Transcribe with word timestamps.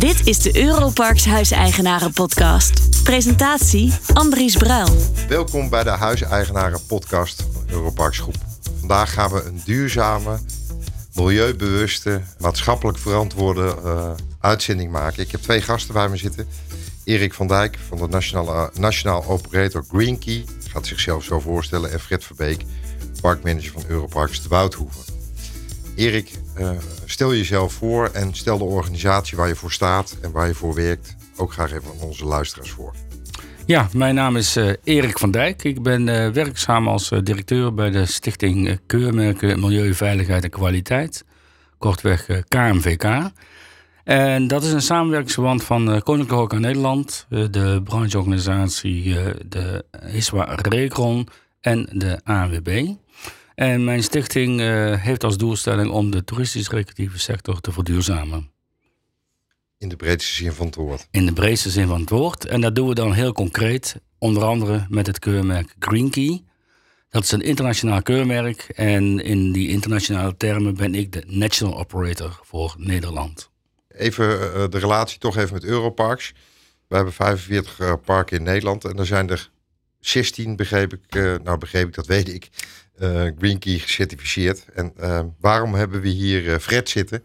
Dit 0.00 0.26
is 0.26 0.38
de 0.38 0.64
Europarks 0.64 1.24
Huiseigenaren 1.24 2.12
Podcast. 2.12 3.02
Presentatie 3.02 3.92
Andries 4.12 4.56
Bruil. 4.56 4.88
Welkom 5.28 5.68
bij 5.68 5.82
de 5.82 5.90
Huiseigenaren 5.90 6.86
Podcast 6.86 7.46
van 7.52 7.64
Europarks 7.70 8.18
Groep. 8.18 8.36
Vandaag 8.78 9.12
gaan 9.12 9.30
we 9.30 9.42
een 9.42 9.62
duurzame, 9.64 10.38
milieubewuste, 11.14 12.22
maatschappelijk 12.38 12.98
verantwoorde 12.98 13.76
uh, 13.84 14.10
uitzending 14.40 14.92
maken. 14.92 15.22
Ik 15.22 15.30
heb 15.30 15.40
twee 15.40 15.62
gasten 15.62 15.94
bij 15.94 16.08
me 16.08 16.16
zitten. 16.16 16.48
Erik 17.04 17.34
van 17.34 17.46
Dijk 17.46 17.78
van 17.88 17.98
de 17.98 18.08
Nationale, 18.08 18.70
Nationaal 18.78 19.24
Operator 19.24 19.84
Green 19.88 20.18
Key 20.18 20.44
gaat 20.68 20.86
zichzelf 20.86 21.24
zo 21.24 21.40
voorstellen. 21.40 21.92
En 21.92 22.00
Fred 22.00 22.24
Verbeek, 22.24 22.64
parkmanager 23.20 23.72
van 23.72 23.84
Europarks 23.88 24.42
de 24.42 24.48
Woudhoeven. 24.48 25.02
Erik, 25.96 26.30
uh, 26.60 26.70
stel 27.04 27.34
jezelf 27.34 27.72
voor 27.72 28.10
en 28.12 28.34
stel 28.34 28.58
de 28.58 28.64
organisatie 28.64 29.36
waar 29.36 29.48
je 29.48 29.54
voor 29.54 29.72
staat 29.72 30.16
en 30.20 30.32
waar 30.32 30.46
je 30.46 30.54
voor 30.54 30.74
werkt 30.74 31.16
ook 31.36 31.52
graag 31.52 31.72
even 31.72 31.90
aan 31.90 32.06
onze 32.06 32.24
luisteraars 32.24 32.70
voor. 32.70 32.94
Ja, 33.66 33.88
mijn 33.92 34.14
naam 34.14 34.36
is 34.36 34.56
uh, 34.56 34.72
Erik 34.84 35.18
van 35.18 35.30
Dijk. 35.30 35.64
Ik 35.64 35.82
ben 35.82 36.06
uh, 36.06 36.28
werkzaam 36.28 36.88
als 36.88 37.08
directeur 37.08 37.74
bij 37.74 37.90
de 37.90 38.06
Stichting 38.06 38.80
Keurmerken 38.86 39.60
Milieu, 39.60 39.94
Veiligheid 39.94 40.44
en 40.44 40.50
Kwaliteit. 40.50 41.24
Kortweg 41.78 42.26
KMVK. 42.48 43.30
En 44.04 44.48
dat 44.48 44.62
is 44.62 44.72
een 44.72 44.82
samenwerkingsverband 44.82 45.64
van 45.64 45.84
Koninklijke 45.84 46.34
Horeca 46.34 46.58
Nederland, 46.58 47.26
de 47.28 47.80
brancheorganisatie, 47.84 49.14
de 49.48 49.84
ISWA 50.12 50.54
Recron 50.62 51.28
en 51.60 51.88
de 51.92 52.20
ANWB. 52.24 52.86
En 53.60 53.84
mijn 53.84 54.02
stichting 54.02 54.60
uh, 54.60 55.02
heeft 55.02 55.24
als 55.24 55.36
doelstelling 55.36 55.90
om 55.90 56.10
de 56.10 56.24
toeristisch-recreatieve 56.24 57.18
sector 57.18 57.60
te 57.60 57.72
verduurzamen. 57.72 58.50
In 59.78 59.88
de 59.88 59.96
breedste 59.96 60.32
zin 60.32 60.52
van 60.52 60.66
het 60.66 60.74
woord? 60.74 61.06
In 61.10 61.26
de 61.26 61.32
breedste 61.32 61.70
zin 61.70 61.86
van 61.86 62.00
het 62.00 62.10
woord. 62.10 62.46
En 62.46 62.60
dat 62.60 62.74
doen 62.74 62.88
we 62.88 62.94
dan 62.94 63.12
heel 63.12 63.32
concreet, 63.32 63.96
onder 64.18 64.44
andere 64.44 64.86
met 64.88 65.06
het 65.06 65.18
keurmerk 65.18 65.74
Green 65.78 66.10
Key. 66.10 66.44
Dat 67.08 67.22
is 67.22 67.32
een 67.32 67.40
internationaal 67.40 68.02
keurmerk 68.02 68.60
en 68.74 69.18
in 69.18 69.52
die 69.52 69.68
internationale 69.68 70.36
termen 70.36 70.74
ben 70.74 70.94
ik 70.94 71.12
de 71.12 71.24
national 71.26 71.78
operator 71.78 72.40
voor 72.42 72.74
Nederland. 72.78 73.50
Even 73.88 74.38
uh, 74.38 74.64
de 74.68 74.78
relatie 74.78 75.18
toch 75.18 75.36
even 75.36 75.54
met 75.54 75.64
Europarks. 75.64 76.32
We 76.88 76.94
hebben 76.94 77.12
45 77.12 77.80
uh, 77.80 77.92
parken 78.04 78.36
in 78.36 78.42
Nederland 78.42 78.84
en 78.84 78.98
er 78.98 79.06
zijn 79.06 79.30
er 79.30 79.50
16, 80.00 80.56
begreep 80.56 80.92
ik, 80.92 81.14
uh, 81.14 81.34
nou 81.42 81.58
begreep 81.58 81.86
ik, 81.86 81.94
dat 81.94 82.06
weet 82.06 82.28
ik, 82.28 82.48
uh, 82.98 83.30
Green 83.38 83.58
Key 83.58 83.78
gecertificeerd. 83.78 84.64
En 84.74 84.92
uh, 85.00 85.20
waarom 85.40 85.74
hebben 85.74 86.00
we 86.00 86.08
hier 86.08 86.60
Fred 86.60 86.88
zitten? 86.88 87.24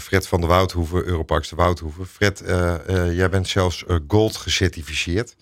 Fred 0.00 0.26
van 0.28 0.40
de 0.40 0.46
Woudhoeven, 0.46 1.04
Europarks 1.04 1.48
de 1.48 1.56
Woudhoeven. 1.56 2.06
Fred, 2.06 2.42
jij 3.12 3.28
bent 3.30 3.48
zelfs 3.48 3.84
gold 4.08 4.36
gecertificeerd. 4.36 5.36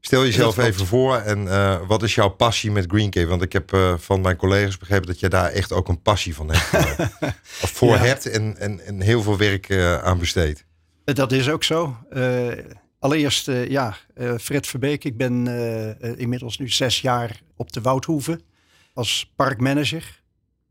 Stel 0.00 0.24
jezelf 0.24 0.56
even 0.58 0.86
voor 0.86 1.16
en 1.16 1.86
wat 1.86 2.02
is 2.02 2.14
jouw 2.14 2.28
passie 2.28 2.70
met 2.70 2.84
Green 2.88 3.10
Key? 3.10 3.26
Want 3.26 3.42
ik 3.42 3.52
heb 3.52 3.96
van 3.98 4.20
mijn 4.20 4.36
collega's 4.36 4.78
begrepen 4.78 5.06
dat 5.06 5.20
jij 5.20 5.28
daar 5.28 5.50
echt 5.50 5.72
ook 5.72 5.88
een 5.88 6.02
passie 6.02 6.34
van 6.34 6.50
hebt. 6.52 6.98
of 7.62 7.70
voor 7.70 7.94
ja. 7.94 7.98
hebt 7.98 8.26
en, 8.26 8.56
en, 8.56 8.80
en 8.86 9.00
heel 9.00 9.22
veel 9.22 9.36
werk 9.36 9.72
aan 10.02 10.18
besteedt. 10.18 10.64
Dat 11.04 11.32
is 11.32 11.48
ook 11.48 11.64
zo. 11.64 11.96
Allereerst, 13.04 13.48
uh, 13.48 13.68
ja, 13.68 13.96
uh, 14.16 14.34
Fred 14.38 14.66
Verbeek. 14.66 15.04
Ik 15.04 15.16
ben 15.16 15.46
uh, 15.46 16.18
inmiddels 16.18 16.58
nu 16.58 16.68
zes 16.68 17.00
jaar 17.00 17.42
op 17.56 17.72
de 17.72 17.80
Woudhoeve 17.80 18.40
als 18.94 19.32
parkmanager. 19.36 20.22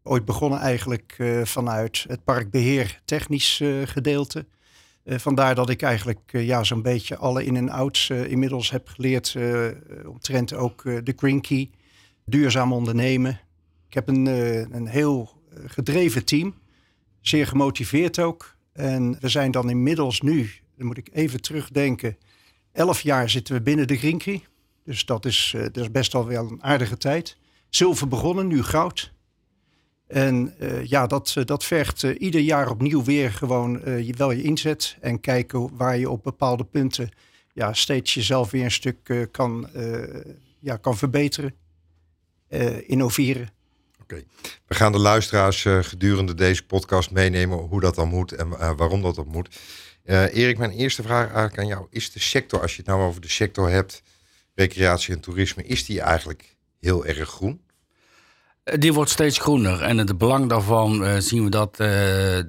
Ooit 0.04 0.26
begonnen 0.26 0.60
eigenlijk 0.60 1.16
vanuit 1.44 2.06
het 2.08 2.24
parkbeheer 2.24 3.02
technisch 3.06 3.62
gedeelte. 3.86 4.46
vandaar 5.06 5.56
dat 5.56 5.70
ik 5.70 5.82
eigenlijk 5.82 6.20
ja, 6.32 6.64
zo'n 6.64 6.82
beetje 6.82 7.18
alle 7.18 7.46
in- 7.46 7.56
en 7.56 7.70
outs 7.70 8.10
inmiddels 8.10 8.72
heb 8.72 8.88
geleerd. 8.88 9.38
omtrent 10.06 10.54
ook 10.54 10.84
de 10.84 11.14
Green 11.16 11.42
Key, 11.42 11.70
duurzaam 12.26 12.74
ondernemen. 12.74 13.40
Ik 13.88 13.94
heb 13.94 14.08
een, 14.08 14.26
een 14.76 14.88
heel 14.88 15.42
gedreven 15.66 16.26
team, 16.26 16.56
zeer 17.22 17.48
gemotiveerd 17.48 18.20
ook. 18.20 18.56
En 18.74 19.18
we 19.20 19.30
zijn 19.30 19.52
dan 19.52 19.70
inmiddels 19.70 20.22
nu 20.22 20.52
dan 20.78 20.86
moet 20.86 20.98
ik 20.98 21.10
even 21.12 21.42
terugdenken. 21.42 22.18
Elf 22.72 23.02
jaar 23.02 23.30
zitten 23.30 23.56
we 23.56 23.62
binnen 23.62 23.88
de 23.88 23.98
Green 23.98 24.44
Dus 24.86 25.06
dat 25.06 25.26
is, 25.26 25.54
uh, 25.56 25.62
dat 25.62 25.78
is 25.78 25.92
best 25.92 26.14
wel 26.14 26.28
wel 26.28 26.52
een 26.52 26.64
aardige 26.64 26.98
tijd. 26.98 27.38
Zilver 27.70 28.08
begonnen, 28.08 28.48
nu 28.48 28.64
goud. 28.64 29.12
En 30.08 30.56
uh, 30.60 30.86
ja, 30.86 31.08
dat, 31.08 31.36
uh, 31.38 31.46
dat 31.46 31.64
vergt 31.64 32.04
ieder 32.04 32.42
jaar 32.42 32.70
opnieuw 32.70 33.04
weer 33.04 33.32
gewoon 33.32 33.82
je, 34.06 34.14
wel 34.18 34.32
je 34.32 34.42
inzet. 34.42 34.98
En 35.02 35.20
kijken 35.20 35.78
waar 35.78 35.98
je 35.98 36.10
op 36.10 36.24
bepaalde 36.24 36.64
punten 36.64 37.10
ja, 37.54 37.74
steeds 37.74 38.14
jezelf 38.14 38.52
weer 38.52 38.64
een 38.64 38.72
stuk 38.72 39.28
kan, 39.32 39.70
ja, 40.60 40.78
kan 40.78 40.98
verbeteren. 40.98 41.56
innoveren. 42.86 43.50
Oké, 44.02 44.24
we 44.68 44.76
gaan 44.76 44.92
de 44.92 45.00
luisteraars 45.00 45.66
gedurende 45.68 46.34
deze 46.34 46.66
podcast 46.66 47.12
meenemen 47.12 47.58
hoe 47.58 47.82
dat 47.82 47.96
dan 47.96 48.08
moet 48.08 48.32
en 48.32 48.50
waarom 48.50 49.02
dat 49.02 49.16
dan 49.16 49.28
moet. 49.28 49.50
Uh, 50.06 50.36
Erik, 50.36 50.58
mijn 50.58 50.72
eerste 50.72 51.02
vraag 51.02 51.26
eigenlijk 51.26 51.58
aan 51.58 51.68
jou. 51.68 51.88
Is 51.90 52.12
de 52.12 52.20
sector, 52.20 52.62
als 52.62 52.72
je 52.72 52.78
het 52.78 52.88
nou 52.88 53.02
over 53.02 53.22
de 53.22 53.30
sector 53.30 53.70
hebt, 53.70 54.02
recreatie 54.56 55.14
en 55.14 55.20
toerisme, 55.20 55.64
is 55.64 55.86
die 55.86 56.02
eigenlijk 56.02 56.56
heel 56.80 57.06
erg 57.06 57.30
groen? 57.30 57.62
Eh, 58.64 58.80
die 58.80 58.94
wordt 58.94 59.10
steeds 59.10 59.38
groener. 59.38 59.82
En 59.82 59.98
het 59.98 60.18
belang 60.18 60.50
daarvan 60.50 61.04
uh, 61.04 61.18
zien 61.18 61.44
we 61.44 61.50
dat 61.50 61.78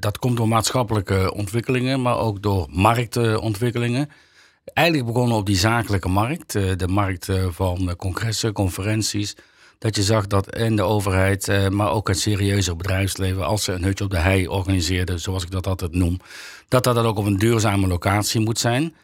dat 0.00 0.19
komt 0.19 0.37
door 0.37 0.48
maatschappelijke 0.48 1.34
ontwikkelingen, 1.34 2.03
maar 2.03 2.19
ook 2.19 2.42
door 2.42 2.66
marktontwikkelingen. 2.70 4.10
Eigenlijk 4.65 5.06
begonnen 5.06 5.36
op 5.36 5.47
die 5.47 5.56
zakelijke 5.56 6.09
markt, 6.09 6.53
de 6.53 6.88
markt 6.88 7.28
van 7.50 7.97
congressen, 7.97 8.53
conferenties. 8.53 9.34
Dat 9.84 9.97
je 9.97 10.03
zag 10.03 10.27
dat 10.27 10.49
en 10.49 10.77
de 10.77 10.83
overheid, 10.83 11.71
maar 11.71 11.91
ook 11.91 12.09
het 12.09 12.19
serieuze 12.19 12.75
bedrijfsleven, 12.77 13.47
als 13.47 13.65
ze 13.65 13.72
een 13.72 13.83
hutje 13.83 14.05
op 14.05 14.11
de 14.11 14.19
hei 14.19 14.49
organiseerden, 14.49 15.21
zoals 15.21 15.43
ik 15.43 15.50
dat 15.50 15.67
altijd 15.67 15.95
noem, 15.95 16.21
dat 16.69 16.84
dat 16.84 16.97
ook 16.97 17.19
op 17.19 17.27
een 17.27 17.39
duurzame 17.39 17.87
locatie 17.87 18.41
moet 18.41 18.59
zijn. 18.59 18.95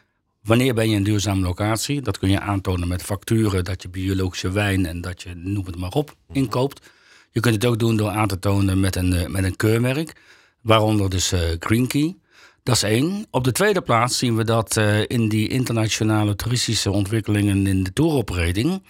Wanneer 0.43 0.73
ben 0.73 0.89
je 0.89 0.95
een 0.95 1.03
duurzame 1.03 1.41
locatie? 1.41 2.01
Dat 2.01 2.17
kun 2.17 2.29
je 2.29 2.39
aantonen 2.39 2.87
met 2.87 3.03
facturen 3.03 3.63
dat 3.63 3.81
je 3.81 3.89
biologische 3.89 4.51
wijn 4.51 4.85
en 4.85 5.01
dat 5.01 5.21
je, 5.21 5.33
noem 5.35 5.65
het 5.65 5.77
maar 5.77 5.91
op, 5.91 6.15
inkoopt. 6.31 6.89
Je 7.31 7.39
kunt 7.39 7.55
het 7.55 7.65
ook 7.65 7.79
doen 7.79 7.97
door 7.97 8.09
aan 8.09 8.27
te 8.27 8.39
tonen 8.39 8.79
met 8.79 8.95
een, 8.95 9.13
eh, 9.13 9.27
met 9.27 9.43
een 9.43 9.55
keurmerk, 9.55 10.21
waaronder 10.61 11.09
dus 11.09 11.33
uh, 11.33 11.39
Green 11.59 11.87
Key. 11.87 12.15
Dat 12.63 12.75
is 12.75 12.83
één. 12.83 13.25
Op 13.29 13.43
de 13.43 13.51
tweede 13.51 13.81
plaats 13.81 14.17
zien 14.17 14.35
we 14.35 14.43
dat 14.43 14.77
in 15.07 15.29
die 15.29 15.47
internationale 15.47 16.35
toeristische 16.35 16.91
ontwikkelingen 16.91 17.67
in 17.67 17.83
de 17.83 17.93
touroperating, 17.93 18.81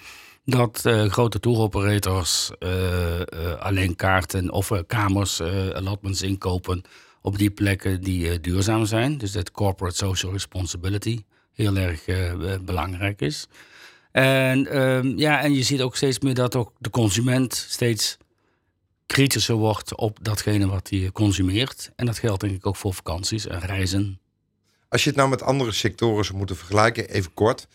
dat 0.46 0.84
uh, 0.86 1.06
grote 1.06 1.40
touroperators 1.40 2.52
alleen 3.60 3.96
kaarten 3.96 4.52
of 4.52 4.72
kamers, 4.88 5.42
allotments 5.74 6.22
inkopen 6.22 6.82
op 7.22 7.38
die 7.38 7.50
plekken 7.52 8.02
die 8.02 8.40
duurzaam 8.40 8.86
zijn. 8.86 9.18
Dus 9.18 9.32
dat 9.32 9.52
corporate 9.52 9.96
social 9.96 10.32
responsibility 10.32 11.24
heel 11.54 11.76
erg 11.76 12.06
belangrijk 12.62 13.22
is. 13.22 13.48
En, 14.12 14.80
um, 14.82 15.18
ja, 15.18 15.42
en 15.42 15.54
je 15.54 15.64
ziet 15.64 15.82
ook 15.82 15.96
steeds 15.96 16.20
meer 16.20 16.34
dat 16.34 16.56
ook 16.56 16.74
de 16.78 16.90
consument 16.90 17.56
steeds 17.56 18.18
kritischer 19.06 19.56
wordt 19.56 19.96
op 19.96 20.18
datgene 20.22 20.68
wat 20.68 20.90
hij 20.90 21.10
consumeert. 21.12 21.92
En 21.96 22.06
dat 22.06 22.20
geldt 22.20 22.42
denk 22.42 22.56
ik 22.56 22.66
ook 22.66 22.76
voor 22.76 22.94
vakanties 22.94 23.48
en 23.48 23.60
reizen. 23.60 24.20
Als 24.90 25.04
je 25.04 25.10
het 25.10 25.18
nou 25.18 25.30
met 25.30 25.42
andere 25.42 25.72
sectoren 25.72 26.26
zou 26.26 26.38
moeten 26.38 26.56
vergelijken, 26.56 27.10
even 27.10 27.34
kort. 27.34 27.68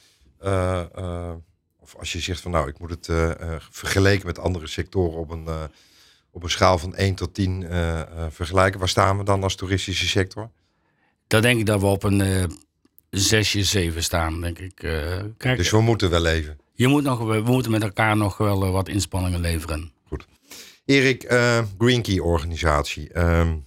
Of 1.86 1.97
als 1.98 2.12
je 2.12 2.20
zegt 2.20 2.41
van 2.41 2.50
nou, 2.50 2.69
ik 2.69 2.78
moet 2.78 2.91
het 2.91 3.08
vergeleken 3.70 4.26
met 4.26 4.38
andere 4.38 4.66
sectoren 4.66 5.19
op 5.19 5.30
een 5.30 5.48
op 6.30 6.42
een 6.42 6.50
schaal 6.50 6.78
van 6.78 6.94
1 6.94 7.14
tot 7.14 7.34
10 7.34 7.62
uh, 7.62 7.68
uh, 7.71 8.03
vergelijken, 8.30 8.78
waar 8.78 8.88
staan 8.88 9.18
we 9.18 9.24
dan 9.24 9.42
als 9.42 9.54
toeristische 9.54 10.09
sector? 10.09 10.50
Dan 11.27 11.42
denk 11.42 11.59
ik 11.59 11.66
dat 11.66 11.80
we 11.80 11.86
op 11.86 12.03
een 12.03 12.50
6, 13.10 13.50
7 13.50 14.03
staan, 14.03 14.41
denk 14.41 14.59
ik. 14.59 14.74
Kijk, 15.36 15.56
dus 15.56 15.71
we 15.71 15.80
moeten 15.80 16.10
wel 16.10 16.21
leven. 16.21 16.59
Je 16.72 16.86
moet 16.86 17.03
nog, 17.03 17.18
we 17.18 17.41
moeten 17.41 17.71
met 17.71 17.83
elkaar 17.83 18.16
nog 18.16 18.36
wel 18.36 18.71
wat 18.71 18.89
inspanningen 18.89 19.41
leveren. 19.41 19.92
Goed. 20.09 20.27
Erik, 20.84 21.32
uh, 21.32 21.62
Green 21.78 22.03
Key 22.03 22.18
organisatie. 22.18 23.18
Um, 23.18 23.65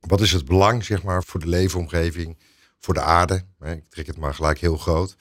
wat 0.00 0.20
is 0.20 0.32
het 0.32 0.44
belang 0.44 0.84
zeg 0.84 1.02
maar, 1.02 1.24
voor 1.24 1.40
de 1.40 1.48
leefomgeving, 1.48 2.38
voor 2.78 2.94
de 2.94 3.00
aarde? 3.00 3.44
Ik 3.64 3.84
trek 3.88 4.06
het 4.06 4.16
maar 4.16 4.34
gelijk 4.34 4.58
heel 4.58 4.76
groot. 4.76 5.16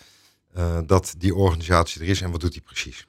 Uh, 0.58 0.78
dat 0.86 1.16
die 1.18 1.36
organisatie 1.36 2.02
er 2.02 2.08
is 2.08 2.22
en 2.22 2.32
wat 2.32 2.40
doet 2.40 2.52
die 2.52 2.62
precies? 2.62 3.06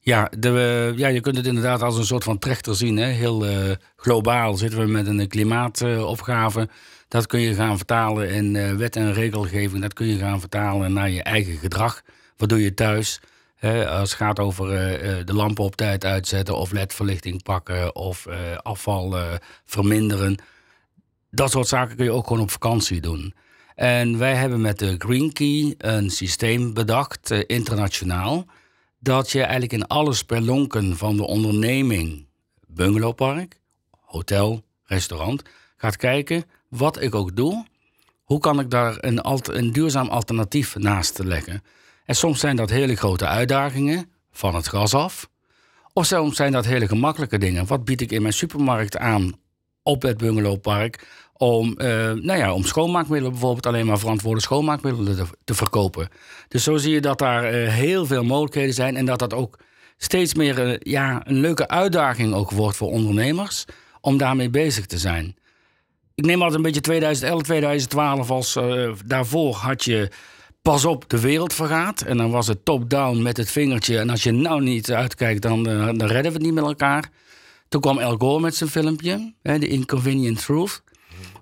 Ja, 0.00 0.30
de, 0.38 0.92
ja, 0.96 1.08
je 1.08 1.20
kunt 1.20 1.36
het 1.36 1.46
inderdaad 1.46 1.82
als 1.82 1.96
een 1.96 2.04
soort 2.04 2.24
van 2.24 2.38
trechter 2.38 2.76
zien. 2.76 2.96
Hè? 2.96 3.06
Heel 3.06 3.46
uh, 3.46 3.70
globaal 3.96 4.56
zitten 4.56 4.78
we 4.78 4.86
met 4.86 5.06
een 5.06 5.28
klimaatopgave. 5.28 6.68
Dat 7.08 7.26
kun 7.26 7.40
je 7.40 7.54
gaan 7.54 7.76
vertalen 7.76 8.30
in 8.30 8.76
wet 8.76 8.96
en 8.96 9.12
regelgeving. 9.12 9.82
Dat 9.82 9.92
kun 9.92 10.06
je 10.06 10.18
gaan 10.18 10.40
vertalen 10.40 10.92
naar 10.92 11.10
je 11.10 11.22
eigen 11.22 11.56
gedrag. 11.56 12.02
Wat 12.36 12.48
doe 12.48 12.62
je 12.62 12.74
thuis? 12.74 13.20
Als 13.88 14.10
het 14.10 14.18
gaat 14.18 14.38
over 14.38 14.68
de 15.26 15.34
lampen 15.34 15.64
op 15.64 15.76
tijd 15.76 16.04
uitzetten 16.04 16.56
of 16.56 16.72
ledverlichting 16.72 17.42
pakken 17.42 17.94
of 17.94 18.26
afval 18.62 19.16
verminderen. 19.64 20.38
Dat 21.30 21.50
soort 21.50 21.68
zaken 21.68 21.96
kun 21.96 22.04
je 22.04 22.12
ook 22.12 22.26
gewoon 22.26 22.42
op 22.42 22.50
vakantie 22.50 23.00
doen. 23.00 23.34
En 23.76 24.18
wij 24.18 24.34
hebben 24.34 24.60
met 24.60 24.78
de 24.78 24.94
Green 24.98 25.32
Key 25.32 25.74
een 25.78 26.10
systeem 26.10 26.74
bedacht, 26.74 27.30
eh, 27.30 27.40
internationaal, 27.46 28.46
dat 28.98 29.30
je 29.30 29.40
eigenlijk 29.40 29.72
in 29.72 29.86
alle 29.86 30.12
spelonken 30.12 30.96
van 30.96 31.16
de 31.16 31.26
onderneming, 31.26 32.26
bungalowpark, 32.66 33.60
hotel, 34.00 34.64
restaurant, 34.84 35.42
gaat 35.76 35.96
kijken 35.96 36.44
wat 36.68 37.02
ik 37.02 37.14
ook 37.14 37.36
doe. 37.36 37.66
Hoe 38.22 38.38
kan 38.38 38.60
ik 38.60 38.70
daar 38.70 38.96
een, 39.00 39.20
een 39.52 39.72
duurzaam 39.72 40.08
alternatief 40.08 40.76
naast 40.76 41.18
leggen? 41.18 41.62
En 42.04 42.14
soms 42.14 42.40
zijn 42.40 42.56
dat 42.56 42.70
hele 42.70 42.96
grote 42.96 43.26
uitdagingen 43.26 44.10
van 44.30 44.54
het 44.54 44.68
gas 44.68 44.94
af. 44.94 45.28
Of 45.92 46.06
soms 46.06 46.36
zijn 46.36 46.52
dat 46.52 46.64
hele 46.64 46.88
gemakkelijke 46.88 47.38
dingen. 47.38 47.66
Wat 47.66 47.84
bied 47.84 48.00
ik 48.00 48.10
in 48.10 48.22
mijn 48.22 48.34
supermarkt 48.34 48.96
aan 48.96 49.32
op 49.82 50.02
het 50.02 50.16
bungalowpark 50.16 51.06
om, 51.38 51.74
uh, 51.78 51.86
nou 52.12 52.38
ja, 52.38 52.52
om 52.52 52.64
schoonmaakmiddelen 52.64 53.32
bijvoorbeeld 53.32 53.66
alleen 53.66 53.86
maar 53.86 53.98
verantwoorde 53.98 54.40
schoonmaakmiddelen 54.40 55.28
te, 55.44 55.54
verkopen. 55.54 56.08
Dus 56.48 56.62
zo 56.62 56.76
zie 56.76 56.92
je 56.92 57.00
dat 57.00 57.18
daar 57.18 57.54
uh, 57.54 57.68
heel 57.68 58.06
veel 58.06 58.24
mogelijkheden 58.24 58.74
zijn 58.74 58.96
en 58.96 59.04
dat 59.04 59.18
dat 59.18 59.34
ook 59.34 59.58
steeds 59.96 60.34
meer 60.34 60.66
uh, 60.66 60.76
ja, 60.78 61.20
een 61.24 61.40
leuke 61.40 61.68
uitdaging 61.68 62.34
ook 62.34 62.50
wordt 62.50 62.76
voor 62.76 62.90
ondernemers 62.90 63.64
om 64.00 64.16
daarmee 64.16 64.50
bezig 64.50 64.86
te 64.86 64.98
zijn. 64.98 65.36
Ik 66.14 66.24
neem 66.24 66.38
altijd 66.38 66.54
een 66.54 66.62
beetje 66.62 66.80
2011, 66.80 67.42
2012 67.42 68.30
als 68.30 68.58
daarvoor 69.06 69.54
had 69.54 69.84
je 69.84 70.10
pas 70.62 70.84
op, 70.84 71.08
de 71.08 71.20
wereld 71.20 71.54
vergaat. 71.54 72.00
En 72.00 72.16
dan 72.16 72.30
was 72.30 72.46
het 72.46 72.64
top-down 72.64 73.22
met 73.22 73.36
het 73.36 73.50
vingertje. 73.50 73.98
En 73.98 74.10
als 74.10 74.22
je 74.22 74.32
nou 74.32 74.62
niet 74.62 74.92
uitkijkt, 74.92 75.42
dan, 75.42 75.62
dan 75.62 76.02
redden 76.02 76.22
we 76.22 76.38
het 76.38 76.42
niet 76.42 76.54
met 76.54 76.64
elkaar. 76.64 77.10
Toen 77.68 77.80
kwam 77.80 77.98
El 77.98 78.16
Gore 78.16 78.40
met 78.40 78.54
zijn 78.54 78.70
filmpje, 78.70 79.32
The 79.42 79.68
Inconvenient 79.68 80.44
Truth. 80.44 80.82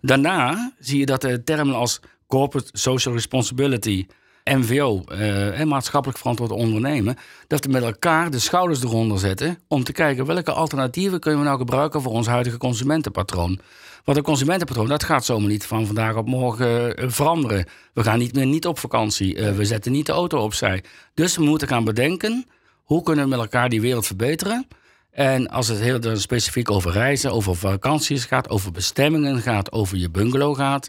Daarna 0.00 0.72
zie 0.78 0.98
je 0.98 1.06
dat 1.06 1.20
de 1.20 1.44
termen 1.44 1.74
als 1.74 2.00
corporate 2.26 2.70
social 2.72 3.14
responsibility, 3.14 4.06
MVO, 4.44 5.02
eh, 5.04 5.62
maatschappelijk 5.62 6.18
verantwoord 6.18 6.50
ondernemen, 6.50 7.16
dat 7.46 7.64
we 7.64 7.70
met 7.70 7.82
elkaar 7.82 8.30
de 8.30 8.38
schouders 8.38 8.82
eronder 8.82 9.18
zetten 9.18 9.58
om 9.68 9.84
te 9.84 9.92
kijken 9.92 10.26
welke 10.26 10.52
alternatieven 10.52 11.20
kunnen 11.20 11.40
we 11.40 11.46
nou 11.46 11.58
gebruiken 11.58 12.02
voor 12.02 12.12
ons 12.12 12.26
huidige 12.26 12.58
consumentenpatroon. 12.58 13.60
Want 14.04 14.18
een 14.18 14.24
consumentenpatroon, 14.24 14.88
dat 14.88 15.04
gaat 15.04 15.24
zomaar 15.24 15.48
niet 15.48 15.66
van 15.66 15.86
vandaag 15.86 16.16
op 16.16 16.26
morgen 16.26 17.02
uh, 17.02 17.10
veranderen. 17.10 17.66
We 17.92 18.02
gaan 18.02 18.18
niet 18.18 18.34
meer 18.34 18.46
niet 18.46 18.66
op 18.66 18.78
vakantie. 18.78 19.36
Uh, 19.36 19.56
we 19.56 19.64
zetten 19.64 19.92
niet 19.92 20.06
de 20.06 20.12
auto 20.12 20.38
opzij. 20.38 20.84
Dus 21.14 21.36
we 21.36 21.44
moeten 21.44 21.68
gaan 21.68 21.84
bedenken, 21.84 22.46
hoe 22.82 23.02
kunnen 23.02 23.24
we 23.24 23.30
met 23.30 23.38
elkaar 23.38 23.68
die 23.68 23.80
wereld 23.80 24.06
verbeteren? 24.06 24.66
En 25.14 25.48
als 25.48 25.68
het 25.68 25.80
heel 25.80 26.16
specifiek 26.16 26.70
over 26.70 26.92
reizen, 26.92 27.32
over 27.32 27.56
vakanties 27.56 28.24
gaat, 28.24 28.48
over 28.48 28.72
bestemmingen 28.72 29.40
gaat, 29.40 29.72
over 29.72 29.96
je 29.96 30.10
bungalow 30.10 30.56
gaat, 30.56 30.88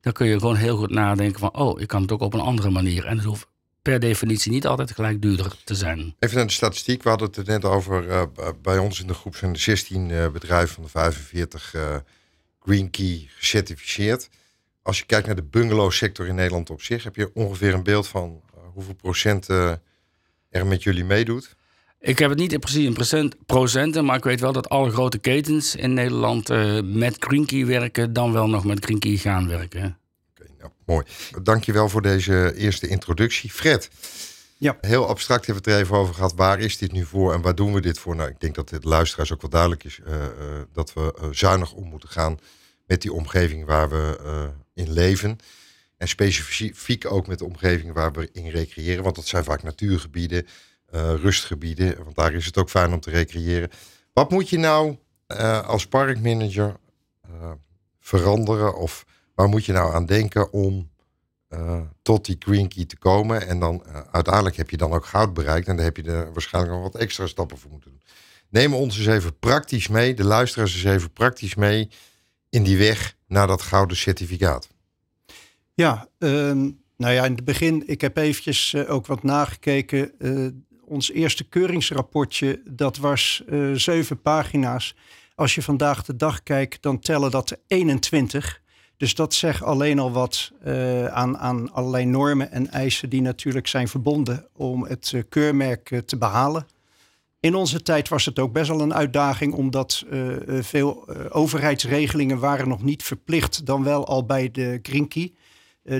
dan 0.00 0.12
kun 0.12 0.26
je 0.26 0.38
gewoon 0.38 0.56
heel 0.56 0.76
goed 0.76 0.90
nadenken 0.90 1.40
van, 1.40 1.54
oh, 1.54 1.80
ik 1.80 1.88
kan 1.88 2.02
het 2.02 2.12
ook 2.12 2.20
op 2.20 2.34
een 2.34 2.40
andere 2.40 2.70
manier. 2.70 3.04
En 3.04 3.16
het 3.16 3.26
hoeft 3.26 3.46
per 3.82 4.00
definitie 4.00 4.52
niet 4.52 4.66
altijd 4.66 4.92
gelijk 4.92 5.22
duurder 5.22 5.56
te 5.64 5.74
zijn. 5.74 6.14
Even 6.18 6.36
naar 6.36 6.46
de 6.46 6.52
statistiek. 6.52 7.02
We 7.02 7.08
hadden 7.08 7.30
het 7.34 7.46
net 7.46 7.64
over, 7.64 8.06
uh, 8.06 8.22
bij 8.62 8.78
ons 8.78 9.00
in 9.00 9.06
de 9.06 9.14
groep 9.14 9.36
zijn 9.36 9.52
er 9.52 9.58
16 9.58 10.08
uh, 10.08 10.28
bedrijven 10.28 10.74
van 10.74 10.82
de 10.82 10.88
45 10.88 11.74
uh, 11.74 11.96
Green 12.60 12.90
Key 12.90 13.28
gecertificeerd. 13.36 14.28
Als 14.82 14.98
je 14.98 15.06
kijkt 15.06 15.26
naar 15.26 15.36
de 15.36 15.42
bungalow 15.42 15.90
sector 15.90 16.26
in 16.26 16.34
Nederland 16.34 16.70
op 16.70 16.82
zich, 16.82 17.04
heb 17.04 17.16
je 17.16 17.30
ongeveer 17.34 17.74
een 17.74 17.82
beeld 17.82 18.08
van 18.08 18.42
hoeveel 18.72 18.94
procent 18.94 19.48
er 19.48 20.66
met 20.66 20.82
jullie 20.82 21.04
meedoet? 21.04 21.56
Ik 22.00 22.18
heb 22.18 22.30
het 22.30 22.38
niet 22.38 22.60
precies 22.60 22.84
in 22.84 22.92
procent, 22.92 23.46
procenten, 23.46 24.04
maar 24.04 24.16
ik 24.16 24.24
weet 24.24 24.40
wel 24.40 24.52
dat 24.52 24.68
alle 24.68 24.90
grote 24.90 25.18
ketens 25.18 25.76
in 25.76 25.94
Nederland 25.94 26.50
uh, 26.50 26.80
met 26.82 27.16
Greenkey 27.18 27.66
werken, 27.66 28.12
dan 28.12 28.32
wel 28.32 28.48
nog 28.48 28.64
met 28.64 28.84
Greenkey 28.84 29.16
gaan 29.16 29.48
werken. 29.48 29.98
Oké, 30.30 30.42
okay, 30.42 30.54
nou, 30.58 30.70
mooi. 30.86 31.04
Dankjewel 31.42 31.88
voor 31.88 32.02
deze 32.02 32.54
eerste 32.56 32.88
introductie. 32.88 33.50
Fred, 33.50 33.90
ja. 34.56 34.78
heel 34.80 35.08
abstract 35.08 35.46
hebben 35.46 35.64
we 35.64 35.70
het 35.70 35.78
er 35.78 35.84
even 35.84 35.96
over 35.96 36.14
gehad. 36.14 36.34
Waar 36.34 36.60
is 36.60 36.78
dit 36.78 36.92
nu 36.92 37.04
voor 37.04 37.32
en 37.34 37.40
waar 37.40 37.54
doen 37.54 37.72
we 37.72 37.80
dit 37.80 37.98
voor? 37.98 38.16
Nou, 38.16 38.30
ik 38.30 38.40
denk 38.40 38.54
dat 38.54 38.70
het 38.70 38.84
luisteraars 38.84 39.32
ook 39.32 39.40
wel 39.40 39.50
duidelijk 39.50 39.84
is 39.84 40.00
uh, 40.06 40.14
uh, 40.14 40.22
dat 40.72 40.92
we 40.92 41.28
zuinig 41.30 41.72
om 41.72 41.84
moeten 41.84 42.08
gaan 42.08 42.38
met 42.86 43.02
die 43.02 43.12
omgeving 43.12 43.64
waar 43.64 43.88
we 43.88 44.18
in 44.74 44.92
leven. 44.92 45.38
En 45.96 46.08
specifiek 46.08 47.12
ook 47.12 47.26
met 47.26 47.38
de 47.38 47.44
omgeving 47.44 47.92
waar 47.92 48.12
we 48.12 48.28
in 48.32 48.48
recreëren, 48.48 49.02
want 49.02 49.16
dat 49.16 49.26
zijn 49.26 49.44
vaak 49.44 49.62
natuurgebieden 49.62 50.46
rustgebieden. 50.92 52.04
Want 52.04 52.16
daar 52.16 52.32
is 52.34 52.46
het 52.46 52.58
ook 52.58 52.70
fijn 52.70 52.92
om 52.92 53.00
te 53.00 53.10
recreëren. 53.10 53.70
Wat 54.12 54.30
moet 54.30 54.48
je 54.48 54.58
nou 54.58 54.96
uh, 55.28 55.66
als 55.66 55.86
parkmanager 55.86 56.76
uh, 57.30 57.50
veranderen? 58.00 58.76
Of 58.76 59.04
waar 59.34 59.48
moet 59.48 59.64
je 59.64 59.72
nou 59.72 59.94
aan 59.94 60.06
denken 60.06 60.52
om 60.52 60.90
tot 62.02 62.24
die 62.24 62.36
green 62.38 62.68
key 62.68 62.84
te 62.84 62.98
komen? 62.98 63.46
En 63.46 63.60
dan 63.60 63.84
uiteindelijk 64.10 64.56
heb 64.56 64.70
je 64.70 64.76
dan 64.76 64.92
ook 64.92 65.06
goud 65.06 65.34
bereikt. 65.34 65.68
En 65.68 65.76
dan 65.76 65.84
heb 65.84 65.96
je 65.96 66.02
er 66.02 66.32
waarschijnlijk 66.32 66.74
nog 66.74 66.82
wat 66.82 67.00
extra 67.00 67.26
stappen 67.26 67.58
voor 67.58 67.70
moeten 67.70 67.90
doen. 67.90 68.02
Neem 68.48 68.74
ons 68.74 68.98
eens 68.98 69.06
even 69.06 69.38
praktisch 69.38 69.88
mee, 69.88 70.14
de 70.14 70.24
luisteraars 70.24 70.74
eens 70.74 70.94
even 70.94 71.12
praktisch 71.12 71.54
mee 71.54 71.88
in 72.50 72.62
die 72.62 72.76
weg 72.76 73.16
naar 73.26 73.46
dat 73.46 73.62
gouden 73.62 73.96
certificaat. 73.96 74.68
Ja, 75.74 76.08
um, 76.18 76.82
nou 76.96 77.12
ja, 77.12 77.24
in 77.24 77.34
het 77.34 77.44
begin, 77.44 77.88
ik 77.88 78.00
heb 78.00 78.16
eventjes 78.16 78.74
ook 78.74 79.06
wat 79.06 79.22
nagekeken 79.22 80.12
ons 80.86 81.10
eerste 81.12 81.44
keuringsrapportje, 81.44 82.60
dat 82.64 82.96
was 82.96 83.42
uh, 83.48 83.74
zeven 83.74 84.20
pagina's. 84.20 84.94
Als 85.34 85.54
je 85.54 85.62
vandaag 85.62 86.04
de 86.04 86.16
dag 86.16 86.42
kijkt, 86.42 86.82
dan 86.82 86.98
tellen 86.98 87.30
dat 87.30 87.50
er 87.50 87.58
21. 87.66 88.60
Dus 88.96 89.14
dat 89.14 89.34
zegt 89.34 89.62
alleen 89.62 89.98
al 89.98 90.12
wat 90.12 90.52
uh, 90.66 91.06
aan, 91.06 91.38
aan 91.38 91.72
allerlei 91.72 92.04
normen 92.04 92.50
en 92.50 92.70
eisen 92.70 93.10
die 93.10 93.20
natuurlijk 93.20 93.66
zijn 93.66 93.88
verbonden 93.88 94.46
om 94.52 94.84
het 94.84 95.12
uh, 95.14 95.22
keurmerk 95.28 96.02
te 96.06 96.16
behalen. 96.16 96.66
In 97.40 97.54
onze 97.54 97.82
tijd 97.82 98.08
was 98.08 98.24
het 98.24 98.38
ook 98.38 98.52
best 98.52 98.68
wel 98.68 98.80
een 98.80 98.94
uitdaging, 98.94 99.54
omdat 99.54 100.04
veel 100.48 101.08
overheidsregelingen 101.30 102.38
waren 102.38 102.68
nog 102.68 102.82
niet 102.82 103.02
verplicht, 103.02 103.66
dan 103.66 103.82
wel 103.82 104.06
al 104.06 104.24
bij 104.24 104.50
de 104.50 104.78
Grinky. 104.82 105.32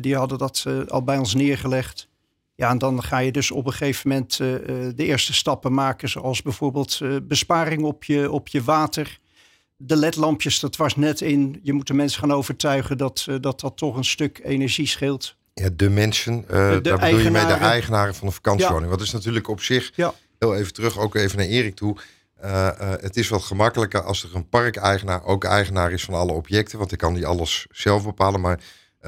die 0.00 0.17
hadden 0.17 0.38
dat 0.38 0.67
al 0.88 1.03
bij 1.03 1.19
ons 1.19 1.35
neergelegd. 1.35 2.09
Ja, 2.56 2.70
en 2.70 2.79
dan 2.79 3.03
ga 3.03 3.19
je 3.19 3.32
dus 3.32 3.50
op 3.50 3.67
een 3.67 3.73
gegeven 3.73 4.08
moment 4.08 4.38
uh, 4.38 4.49
de 4.94 5.05
eerste 5.05 5.35
stappen 5.35 5.75
maken, 5.75 6.08
zoals 6.08 6.43
bijvoorbeeld 6.43 7.00
uh, 7.03 7.17
besparing 7.23 7.85
op 7.85 8.05
je, 8.05 8.31
op 8.31 8.49
je 8.49 8.62
water. 8.62 9.19
De 9.76 9.97
ledlampjes, 9.97 10.61
dat 10.61 10.76
was 10.76 10.97
net 10.97 11.20
in. 11.20 11.61
Je 11.62 11.73
moet 11.73 11.87
de 11.87 11.95
mensen 11.95 12.21
gaan 12.21 12.33
overtuigen 12.33 12.99
dat 12.99 13.26
uh, 13.28 13.37
dat, 13.40 13.61
dat 13.61 13.76
toch 13.76 13.97
een 13.97 14.04
stuk 14.04 14.40
energie 14.45 14.87
scheelt. 14.87 15.37
Ja, 15.54 15.69
de 15.73 15.90
mensen, 15.90 16.45
de 16.47 16.78
daar 16.83 16.99
bedoel 16.99 17.19
je 17.19 17.30
mee 17.30 17.47
de 17.47 17.52
eigenaren 17.52 18.14
van 18.14 18.26
de 18.26 18.35
vakantiewoning. 18.35 18.85
Ja. 18.85 18.90
Wat 18.90 19.00
is 19.00 19.12
natuurlijk 19.12 19.49
op 19.49 19.61
zich, 19.61 19.92
ja. 19.95 20.14
heel 20.38 20.57
even 20.57 20.73
terug, 20.73 20.99
ook 20.99 21.14
even 21.14 21.38
naar 21.38 21.47
Erik 21.47 21.75
toe. 21.75 21.97
het 23.00 23.16
is 23.16 23.28
wat 23.28 23.42
gemakkelijker 23.42 24.02
als 24.02 24.23
er 24.23 24.35
een 24.35 24.49
parkeigenaar 24.49 25.25
ook 25.25 25.45
eigenaar 25.45 25.92
is 25.92 26.04
van 26.04 26.14
alle 26.14 26.33
objecten. 26.33 26.78
Want 26.78 26.92
ik 26.92 26.99
kan 26.99 27.14
die 27.14 27.26
alles 27.26 27.66
zelf 27.71 28.04
bepalen. 28.04 28.40
Maar 28.40 28.61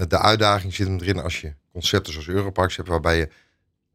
de 0.09 0.19
uitdaging 0.19 0.75
zit 0.75 0.87
hem 0.87 0.99
erin 0.99 1.21
als 1.21 1.41
je 1.41 1.55
concepten 1.73 2.13
zoals 2.13 2.29
Europarks 2.29 2.77
hebt, 2.77 2.89
waarbij 2.89 3.19
je 3.19 3.29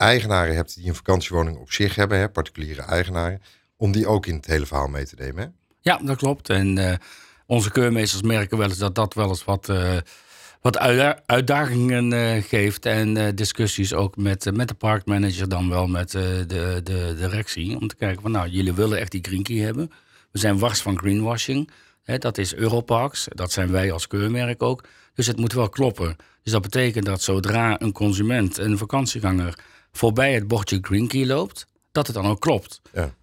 eigenaren 0.03 0.55
hebt 0.55 0.75
die 0.75 0.88
een 0.88 0.95
vakantiewoning 0.95 1.57
op 1.57 1.72
zich 1.72 1.95
hebben, 1.95 2.17
hè, 2.17 2.29
particuliere 2.29 2.81
eigenaren, 2.81 3.41
om 3.77 3.91
die 3.91 4.07
ook 4.07 4.25
in 4.25 4.36
het 4.36 4.45
hele 4.45 4.65
verhaal 4.65 4.88
mee 4.88 5.05
te 5.05 5.15
nemen. 5.17 5.43
Hè? 5.43 5.50
Ja, 5.81 5.98
dat 6.03 6.17
klopt. 6.17 6.50
En 6.50 6.77
uh, 6.77 6.93
onze 7.45 7.72
keurmeesters 7.72 8.22
merken 8.22 8.57
wel 8.57 8.69
eens 8.69 8.77
dat 8.77 8.95
dat 8.95 9.13
wel 9.13 9.29
eens 9.29 9.43
wat, 9.43 9.69
uh, 9.69 9.98
wat 10.62 10.77
uitdagingen 11.25 12.12
uh, 12.12 12.43
geeft. 12.43 12.86
En 12.86 13.36
discussies 13.36 13.93
ook 13.93 14.17
met, 14.17 14.55
met 14.55 14.67
de 14.67 14.74
parkmanager, 14.74 15.50
dan 15.50 15.69
wel 15.69 15.88
met 15.88 16.12
de, 16.12 16.43
de, 16.48 16.81
de 16.83 17.15
directie. 17.17 17.79
Om 17.79 17.88
te 17.88 17.95
kijken 17.95 18.22
van 18.22 18.31
nou, 18.31 18.48
jullie 18.48 18.74
willen 18.74 19.00
echt 19.00 19.12
die 19.12 19.24
green 19.24 19.43
key 19.43 19.57
hebben. 19.57 19.91
We 20.31 20.39
zijn 20.39 20.60
wars 20.60 20.81
van 20.81 20.98
greenwashing. 20.98 21.69
Hè, 22.03 22.17
dat 22.17 22.38
is 22.38 22.55
Europarks. 22.55 23.27
Dat 23.29 23.51
zijn 23.51 23.72
wij 23.72 23.91
als 23.91 24.07
keurmerk 24.07 24.63
ook. 24.63 24.83
Dus 25.13 25.27
het 25.27 25.38
moet 25.38 25.53
wel 25.53 25.70
kloppen. 25.70 26.15
Dus 26.43 26.51
dat 26.51 26.62
betekent 26.62 27.05
dat 27.05 27.22
zodra 27.22 27.82
een 27.82 27.91
consument, 27.91 28.58
een 28.58 28.77
vakantieganger, 28.77 29.60
voorbij 29.91 30.34
het 30.34 30.48
bordje 30.48 30.77
Green 30.82 31.08
Key 31.08 31.25
loopt, 31.25 31.67
dat 31.91 32.08
het 32.08 32.15
dan 32.15 32.25
ook 32.25 32.39
klopt. 32.39 32.82
Ja. 32.93 33.13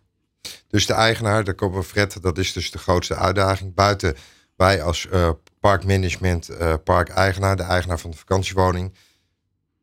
Dus 0.69 0.87
de 0.87 0.93
eigenaar, 0.93 1.45
daar 1.45 1.55
komen 1.55 1.79
we 1.79 1.85
Fred, 1.85 2.23
dat 2.23 2.39
is 2.39 2.53
dus 2.53 2.71
de 2.71 2.79
grootste 2.79 3.15
uitdaging. 3.15 3.75
Buiten 3.75 4.17
wij 4.57 4.83
als 4.83 5.07
uh, 5.13 5.31
parkmanagement, 5.61 6.51
uh, 6.51 6.75
parkeigenaar, 6.85 7.57
de 7.57 7.63
eigenaar 7.63 7.99
van 7.99 8.11
de 8.11 8.17
vakantiewoning, 8.17 8.95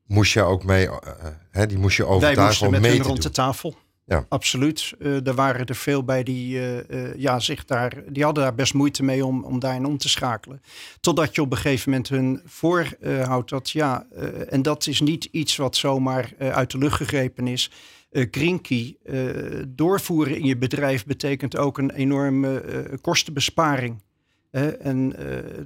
moest 0.05 0.33
je 0.33 0.41
ook 0.41 0.63
mee, 0.63 0.85
uh, 0.87 1.63
die 1.67 1.77
moest 1.77 1.97
je 1.97 2.05
overtuigen 2.05 2.67
om 2.67 2.71
mee 2.71 2.91
te 2.91 2.97
doen. 2.97 3.07
rond 3.07 3.21
de 3.21 3.29
tafel. 3.29 3.77
Ja. 4.07 4.25
Absoluut. 4.29 4.93
Uh, 4.99 5.27
er 5.27 5.33
waren 5.33 5.65
er 5.65 5.75
veel 5.75 6.03
bij 6.03 6.23
die, 6.23 6.55
uh, 6.55 6.89
uh, 6.89 7.15
ja, 7.15 7.39
zich 7.39 7.65
daar, 7.65 8.03
die 8.09 8.23
hadden 8.23 8.43
daar 8.43 8.55
best 8.55 8.73
moeite 8.73 9.03
mee 9.03 9.25
om, 9.25 9.43
om 9.43 9.59
daarin 9.59 9.85
om 9.85 9.97
te 9.97 10.09
schakelen. 10.09 10.61
Totdat 10.99 11.35
je 11.35 11.41
op 11.41 11.51
een 11.51 11.57
gegeven 11.57 11.89
moment 11.89 12.09
hun 12.09 12.41
voorhoudt 12.45 13.49
dat 13.49 13.69
ja, 13.69 14.05
en 14.49 14.61
dat 14.61 14.87
is 14.87 15.01
niet 15.01 15.23
iets 15.23 15.55
wat 15.55 15.75
zomaar 15.75 16.31
uit 16.37 16.71
de 16.71 16.77
lucht 16.77 16.95
gegrepen 16.95 17.47
is. 17.47 17.71
Green 18.11 18.61
Key 18.61 18.97
doorvoeren 19.67 20.37
in 20.37 20.45
je 20.45 20.57
bedrijf 20.57 21.05
betekent 21.05 21.57
ook 21.57 21.77
een 21.77 21.91
enorme 21.91 22.63
kostenbesparing. 23.01 24.03
en 24.81 25.15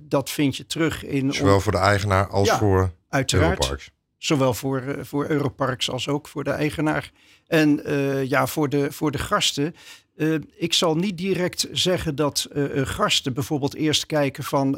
dat 0.02 0.30
vind 0.30 0.58
je 0.58 0.66
terug 0.66 1.06
in. 1.06 1.34
Zowel 1.34 1.60
voor 1.60 1.72
de 1.72 1.78
eigenaar 1.78 2.28
als 2.28 2.52
voor 2.52 2.92
Uiteraard. 3.10 3.60
Europarks. 3.60 3.92
Zowel 4.22 4.54
voor, 4.54 4.82
eh, 4.82 5.04
voor 5.04 5.30
Europarks 5.30 5.90
als 5.90 6.08
ook 6.08 6.28
voor 6.28 6.44
de 6.44 6.50
eigenaar. 6.50 7.12
En 7.48 7.86
eh, 7.86 8.24
ja, 8.24 8.48
voor 8.48 8.70
de, 8.70 8.92
voor 8.92 9.12
de 9.12 9.18
gasten. 9.18 9.76
eh, 10.16 10.34
ik 10.56 10.74
zal 10.74 10.96
niet 10.96 11.18
direct 11.18 11.68
zeggen 11.72 12.16
dat 12.16 12.48
gasten 12.74 13.34
bijvoorbeeld 13.34 13.76
eerst 13.76 14.06
kijken 14.06 14.44
van... 14.44 14.72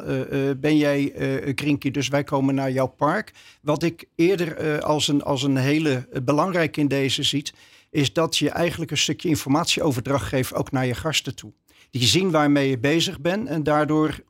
ben 0.56 0.76
jij 0.76 1.12
eh 1.12 1.52
Grinky, 1.54 1.90
dus 1.90 2.08
wij 2.08 2.24
komen 2.24 2.54
naar 2.54 2.70
jouw 2.70 2.86
park. 2.86 3.32
Wat 3.62 3.82
ik 3.82 4.04
eerder 4.14 4.82
als, 4.82 5.08
een, 5.08 5.22
als 5.22 5.42
een 5.42 5.56
hele 5.56 6.08
belangrijke 6.22 6.80
in 6.80 6.88
deze 6.88 7.22
ziet... 7.22 7.52
is 7.90 8.12
dat 8.12 8.36
je 8.36 8.50
eigenlijk 8.50 8.90
een 8.90 8.96
stukje 8.96 9.28
informatieoverdracht 9.28 10.28
geeft 10.28 10.54
ook 10.54 10.70
naar 10.70 10.86
je 10.86 10.94
gasten 10.94 11.34
toe. 11.34 11.52
Die 11.90 12.06
zien 12.06 12.30
waarmee 12.30 12.68
je 12.68 12.78
bezig 12.78 13.20
bent. 13.20 13.48
En 13.48 13.62
daardoor 13.62 14.20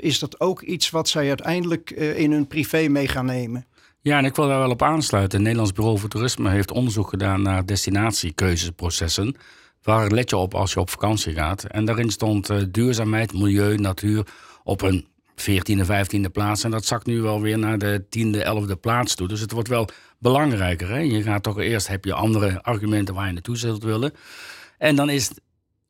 is 0.00 0.18
dat 0.18 0.40
ook 0.40 0.62
iets 0.62 0.90
wat 0.90 1.08
zij 1.08 1.28
uiteindelijk 1.28 1.90
in 1.90 2.32
hun 2.32 2.46
privé 2.46 2.88
mee 2.88 3.08
gaan 3.08 3.26
nemen. 3.26 3.66
Ja, 4.04 4.18
en 4.18 4.24
ik 4.24 4.36
wil 4.36 4.48
daar 4.48 4.58
wel 4.58 4.70
op 4.70 4.82
aansluiten. 4.82 5.32
Het 5.32 5.42
Nederlands 5.42 5.72
Bureau 5.72 5.98
voor 5.98 6.08
Toerisme 6.08 6.50
heeft 6.50 6.70
onderzoek 6.70 7.08
gedaan 7.08 7.42
naar 7.42 7.66
destinatiekeuzeprocessen. 7.66 9.36
Waar 9.82 10.10
let 10.10 10.30
je 10.30 10.36
op 10.36 10.54
als 10.54 10.72
je 10.72 10.80
op 10.80 10.90
vakantie 10.90 11.32
gaat? 11.32 11.64
En 11.64 11.84
daarin 11.84 12.10
stond 12.10 12.50
eh, 12.50 12.62
duurzaamheid, 12.70 13.32
milieu, 13.32 13.76
natuur 13.76 14.26
op 14.64 14.82
een 14.82 15.06
14e, 15.40 15.86
15e 15.86 16.30
plaats. 16.32 16.64
En 16.64 16.70
dat 16.70 16.84
zakt 16.84 17.06
nu 17.06 17.20
wel 17.20 17.40
weer 17.40 17.58
naar 17.58 17.78
de 17.78 18.04
10e, 18.18 18.68
11e 18.68 18.80
plaats 18.80 19.14
toe. 19.14 19.28
Dus 19.28 19.40
het 19.40 19.52
wordt 19.52 19.68
wel 19.68 19.88
belangrijker. 20.18 20.88
Hè? 20.88 20.98
Je 20.98 21.22
gaat 21.22 21.42
toch 21.42 21.58
eerst, 21.58 21.88
heb 21.88 22.04
je 22.04 22.14
andere 22.14 22.62
argumenten 22.62 23.14
waar 23.14 23.26
je 23.26 23.32
naartoe 23.32 23.56
zult 23.56 23.82
willen. 23.82 24.12
En 24.78 24.96
dan 24.96 25.10
is 25.10 25.30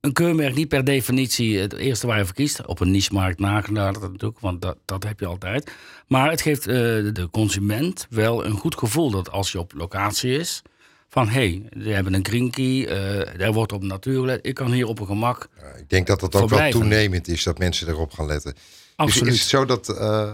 een 0.05 0.13
keurmerk 0.13 0.55
niet 0.55 0.69
per 0.69 0.85
definitie 0.85 1.59
het 1.59 1.73
eerste 1.73 2.07
waar 2.07 2.19
je 2.19 2.25
voor 2.25 2.35
kiest. 2.35 2.67
Op 2.67 2.81
een 2.81 2.91
niche-markt 2.91 3.39
nagedacht 3.39 4.01
natuurlijk, 4.01 4.41
want 4.41 4.63
dat, 4.63 4.77
dat 4.85 5.05
heb 5.05 5.21
je 5.21 5.27
altijd. 5.27 5.71
Maar 6.07 6.31
het 6.31 6.41
geeft 6.41 6.67
eh, 6.67 6.75
de 6.75 7.29
consument 7.31 8.07
wel 8.11 8.45
een 8.45 8.57
goed 8.57 8.79
gevoel 8.79 9.11
dat 9.11 9.31
als 9.31 9.53
je 9.53 9.59
op 9.59 9.73
locatie 9.75 10.39
is... 10.39 10.63
van 11.09 11.29
hé, 11.29 11.33
hey, 11.33 11.83
we 11.83 11.93
hebben 11.93 12.15
een 12.15 12.27
green 12.27 12.51
key, 12.51 12.87
eh, 12.87 13.39
daar 13.39 13.53
wordt 13.53 13.73
op 13.73 13.83
natuur 13.83 14.21
gelet. 14.21 14.47
Ik 14.47 14.55
kan 14.55 14.73
hier 14.73 14.87
op 14.87 15.01
een 15.01 15.07
gemak... 15.07 15.49
Ja, 15.61 15.75
ik 15.75 15.89
denk 15.89 16.07
dat 16.07 16.21
dat 16.21 16.35
ook 16.35 16.49
wel 16.49 16.71
toenemend 16.71 17.29
is 17.29 17.43
dat 17.43 17.59
mensen 17.59 17.89
erop 17.89 18.13
gaan 18.13 18.27
letten. 18.27 18.55
Absoluut. 18.97 19.29
Is, 19.29 19.35
is 19.35 19.41
het 19.41 19.51
zo 19.51 19.65
dat, 19.65 19.89
eh, 19.89 20.33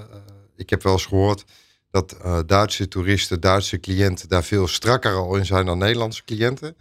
ik 0.56 0.70
heb 0.70 0.82
wel 0.82 0.92
eens 0.92 1.06
gehoord 1.06 1.44
dat 1.90 2.16
eh, 2.22 2.38
Duitse 2.46 2.88
toeristen, 2.88 3.40
Duitse 3.40 3.80
cliënten 3.80 4.28
daar 4.28 4.44
veel 4.44 4.68
strakker 4.68 5.14
al 5.14 5.36
in 5.36 5.46
zijn 5.46 5.66
dan 5.66 5.78
Nederlandse 5.78 6.24
cliënten? 6.24 6.76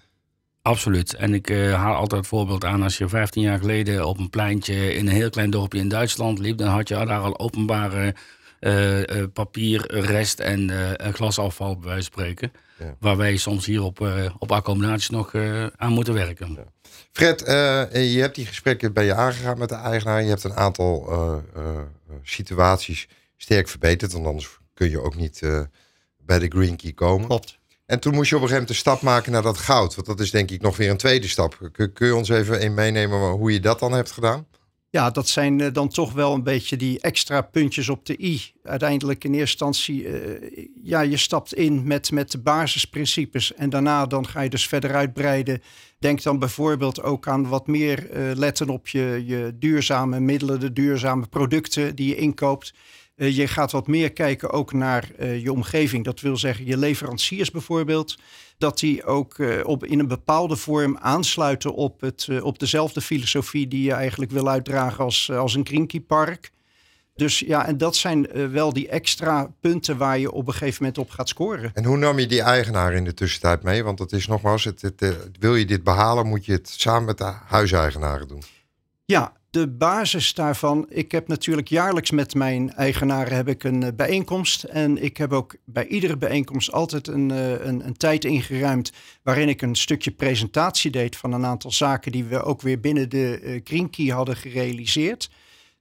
Absoluut. 0.62 1.13
En 1.13 1.34
ik 1.34 1.50
eh, 1.50 1.74
haal 1.74 1.96
altijd 1.96 2.22
het 2.22 2.30
voorbeeld 2.30 2.66
aan 2.66 2.84
als 2.84 2.98
je 2.98 3.10
15 3.10 3.42
jaar 3.42 3.60
geleden 3.60 4.06
op 4.06 4.18
een 4.18 4.30
pleintje 4.30 4.94
in 4.94 5.08
een 5.08 5.13
heel 5.13 5.30
klein 5.30 5.50
dorpje 5.50 5.80
in 5.80 5.89
Duitsland 5.89 6.39
liep, 6.39 6.58
dan 6.58 6.68
had 6.68 6.88
je 6.88 6.94
daar 7.06 7.20
al 7.20 7.39
openbare 7.39 8.16
eh, 8.60 9.22
eh, 9.22 9.28
papierrest 9.34 10.39
en 10.39 10.70
eh, 10.98 11.13
glasafval 11.13 11.78
bij 11.78 11.88
wijze 11.89 12.10
van 12.12 12.22
spreken. 12.22 12.51
Ja. 12.80 12.96
Waar 13.00 13.18
wij 13.18 13.38
soms 13.38 13.66
hier 13.66 13.84
op, 13.84 14.01
eh, 14.01 14.36
op 14.39 14.51
accommodaties 14.51 15.10
nog 15.10 15.34
eh, 15.34 15.66
aan 15.75 15.92
moeten 15.92 16.13
werken. 16.13 16.58
Fred, 17.12 17.44
eh, 17.44 18.13
je 18.13 18.20
hebt 18.22 18.36
die 18.36 18.46
gesprekken 18.46 18.94
bij 18.94 19.06
je 19.06 19.13
aangegaan 19.13 19.58
met 19.58 19.70
de 19.70 19.75
eigenaar. 19.75 20.22
Je 20.24 20.30
hebt 20.30 20.44
een 20.44 20.56
aantal 20.56 21.12
eh, 21.12 21.38
eh, 21.56 21.80
situaties 22.24 23.08
sterk 23.38 23.68
verbeterd, 23.68 24.12
want 24.12 24.25
anders 24.25 24.58
kun 24.74 24.89
je 24.89 25.01
ook 25.01 25.16
niet 25.16 25.42
eh, 25.42 25.62
bij 26.18 26.39
de 26.39 26.48
Green 26.48 26.75
Key 26.75 26.94
komen. 26.94 27.28
Klopt. 27.28 27.59
En 27.89 28.00
toen 28.00 28.13
moest 28.13 28.29
je 28.29 28.36
op 28.36 28.41
een 28.41 28.48
gegeven 28.48 28.67
moment 28.67 28.67
de 28.67 28.91
stap 28.91 29.01
maken 29.01 29.31
naar 29.31 29.41
dat 29.41 29.58
goud. 29.58 29.96
Want 29.96 30.08
dat 30.08 30.19
is 30.19 30.31
denk 30.31 30.51
ik 30.51 30.62
nog 30.62 30.77
weer 30.77 30.89
een 30.89 30.98
tweede 30.98 31.27
stap. 31.27 31.69
Kun, 31.72 32.08
je 32.08 32.15
ons 32.15 32.29
even 32.29 32.62
in 32.62 32.74
meenemen 32.74 33.31
hoe 33.31 33.53
je 33.53 33.60
dat 33.60 33.79
dan 33.79 33.91
hebt 33.91 34.12
gedaan? 34.12 34.46
Ja, 34.89 35.10
dat 35.10 35.27
zijn 35.29 35.62
eh, 35.62 35.74
dan 35.74 35.89
toch 35.89 36.13
wel 36.13 36.34
een 36.34 36.43
beetje 36.43 36.77
die 36.77 37.00
extra 37.00 37.41
puntjes 37.41 37.89
op 37.89 38.05
de 38.05 38.24
i. 38.24 38.41
Uiteindelijk 38.63 39.24
in 39.24 39.34
eerste 39.34 39.65
instantie, 39.65 40.08
eh, 40.08 40.65
ja, 40.84 41.01
je 41.01 41.17
stapt 41.17 41.53
in 41.53 41.88
met, 41.88 42.12
met 42.12 42.31
de 42.31 42.38
basisprincipes. 42.38 43.53
En 43.53 43.69
daarna 43.69 44.05
dan 44.05 44.27
ga 44.27 44.41
je 44.41 44.50
dus 44.50 44.67
verder 44.67 44.96
uitbreiden. 44.96 45.62
Denk 46.00 46.24
dan 46.24 46.39
bijvoorbeeld 46.39 47.01
ook 47.03 47.27
aan 47.27 47.48
wat 47.48 47.67
meer 47.67 48.10
eh, 48.10 48.36
letten 48.36 48.69
op 48.69 48.88
je, 48.88 49.24
je 49.25 49.55
duurzame 49.60 50.19
middelen, 50.19 50.60
de 50.60 50.74
duurzame 50.74 51.27
producten 51.27 51.96
die 51.96 52.08
je 52.08 52.15
inkoopt. 52.15 52.74
Eh, 53.20 53.36
je 53.36 53.48
gaat 53.48 53.72
wat 53.72 53.88
meer 53.88 54.12
kijken 54.12 54.50
ook 54.50 54.74
naar 54.74 55.10
eh, 55.18 55.42
je 55.42 55.52
omgeving. 55.52 56.06
Dat 56.06 56.20
wil 56.20 56.38
zeggen 56.38 56.66
je 56.66 56.78
leveranciers 56.78 57.52
bijvoorbeeld. 57.52 58.18
Dat 58.58 58.80
die 58.80 59.06
ook 59.06 59.40
eh, 59.40 59.68
op, 59.68 59.86
in 59.86 60.00
een 60.00 60.08
bepaalde 60.08 60.56
vorm 60.56 60.98
aansluiten 60.98 61.74
op, 61.74 62.02
het, 62.02 62.42
op 62.42 62.60
dezelfde 62.60 63.02
filosofie 63.02 63.68
die 63.68 63.84
je 63.84 63.94
eigenlijk 63.94 64.32
wil 64.32 64.50
uitdragen 64.50 65.04
als, 65.04 65.32
als 65.32 65.56
een 65.56 65.64
Krinky 65.64 66.02
Park. 66.02 66.52
Dus 67.16 67.40
ja, 67.40 67.68
en 67.68 67.78
dat 67.78 67.96
zijn 67.96 68.52
wel 68.52 68.74
die 68.74 68.90
extra 68.90 69.54
punten 69.60 69.98
waar 69.98 70.20
je 70.20 70.32
op 70.32 70.48
een 70.48 70.54
gegeven 70.54 70.78
moment 70.84 70.98
op 70.98 71.10
gaat 71.10 71.30
scoren. 71.30 71.72
En 71.74 71.86
hoe 71.86 71.98
nam 71.98 72.20
je 72.20 72.28
die 72.28 72.42
eigenaar 72.42 72.94
in 72.94 73.04
de 73.04 73.14
tussentijd 73.14 73.64
mee? 73.64 73.84
Want 73.84 74.00
het 74.00 74.12
is 74.12 74.28
nogmaals, 74.28 74.64
het, 74.64 74.82
het, 74.82 75.16
wil 75.40 75.56
je 75.56 75.66
dit 75.66 75.84
behalen, 75.84 76.28
moet 76.28 76.46
je 76.46 76.52
het 76.52 76.70
samen 76.70 77.06
met 77.06 77.18
de 77.18 77.34
huiseigenaren 77.46 78.28
doen. 78.28 78.44
Ja, 79.06 79.34
de 79.50 79.68
basis 79.68 80.34
daarvan. 80.34 80.86
Ik 80.89 81.12
heb 81.12 81.27
natuurlijk 81.27 81.68
jaarlijks 81.68 82.12
met 82.12 82.34
mijn 82.34 82.74
eigenaren 82.74 83.36
heb 83.36 83.48
ik 83.48 83.63
een 83.63 83.84
eh, 83.84 83.94
bijeenkomst. 83.96 84.63
En 84.63 85.03
ik 85.03 85.18
heb 85.18 85.34
ook 85.34 85.56
bij 85.65 85.88
iedere 85.88 86.18
bijeenkomst 86.18 86.72
altijd 86.72 87.08
een, 87.08 87.32
eh, 87.32 87.65
een, 87.65 87.86
een 87.86 87.98
tijd 87.98 88.25
ingeruimd. 88.25 88.91
waarin 89.24 89.50
ik 89.50 89.62
een 89.62 89.75
stukje 89.75 90.12
presentatie 90.12 90.91
deed 90.91 91.15
van 91.15 91.34
een 91.34 91.46
aantal 91.46 91.72
zaken 91.72 92.12
die 92.12 92.24
we 92.24 92.44
ook 92.44 92.62
weer 92.62 92.79
binnen 92.79 93.10
de 93.10 93.39
eh, 93.39 93.62
Green 93.63 93.89
Key 93.89 94.08
hadden 94.08 94.36
gerealiseerd. 94.36 95.29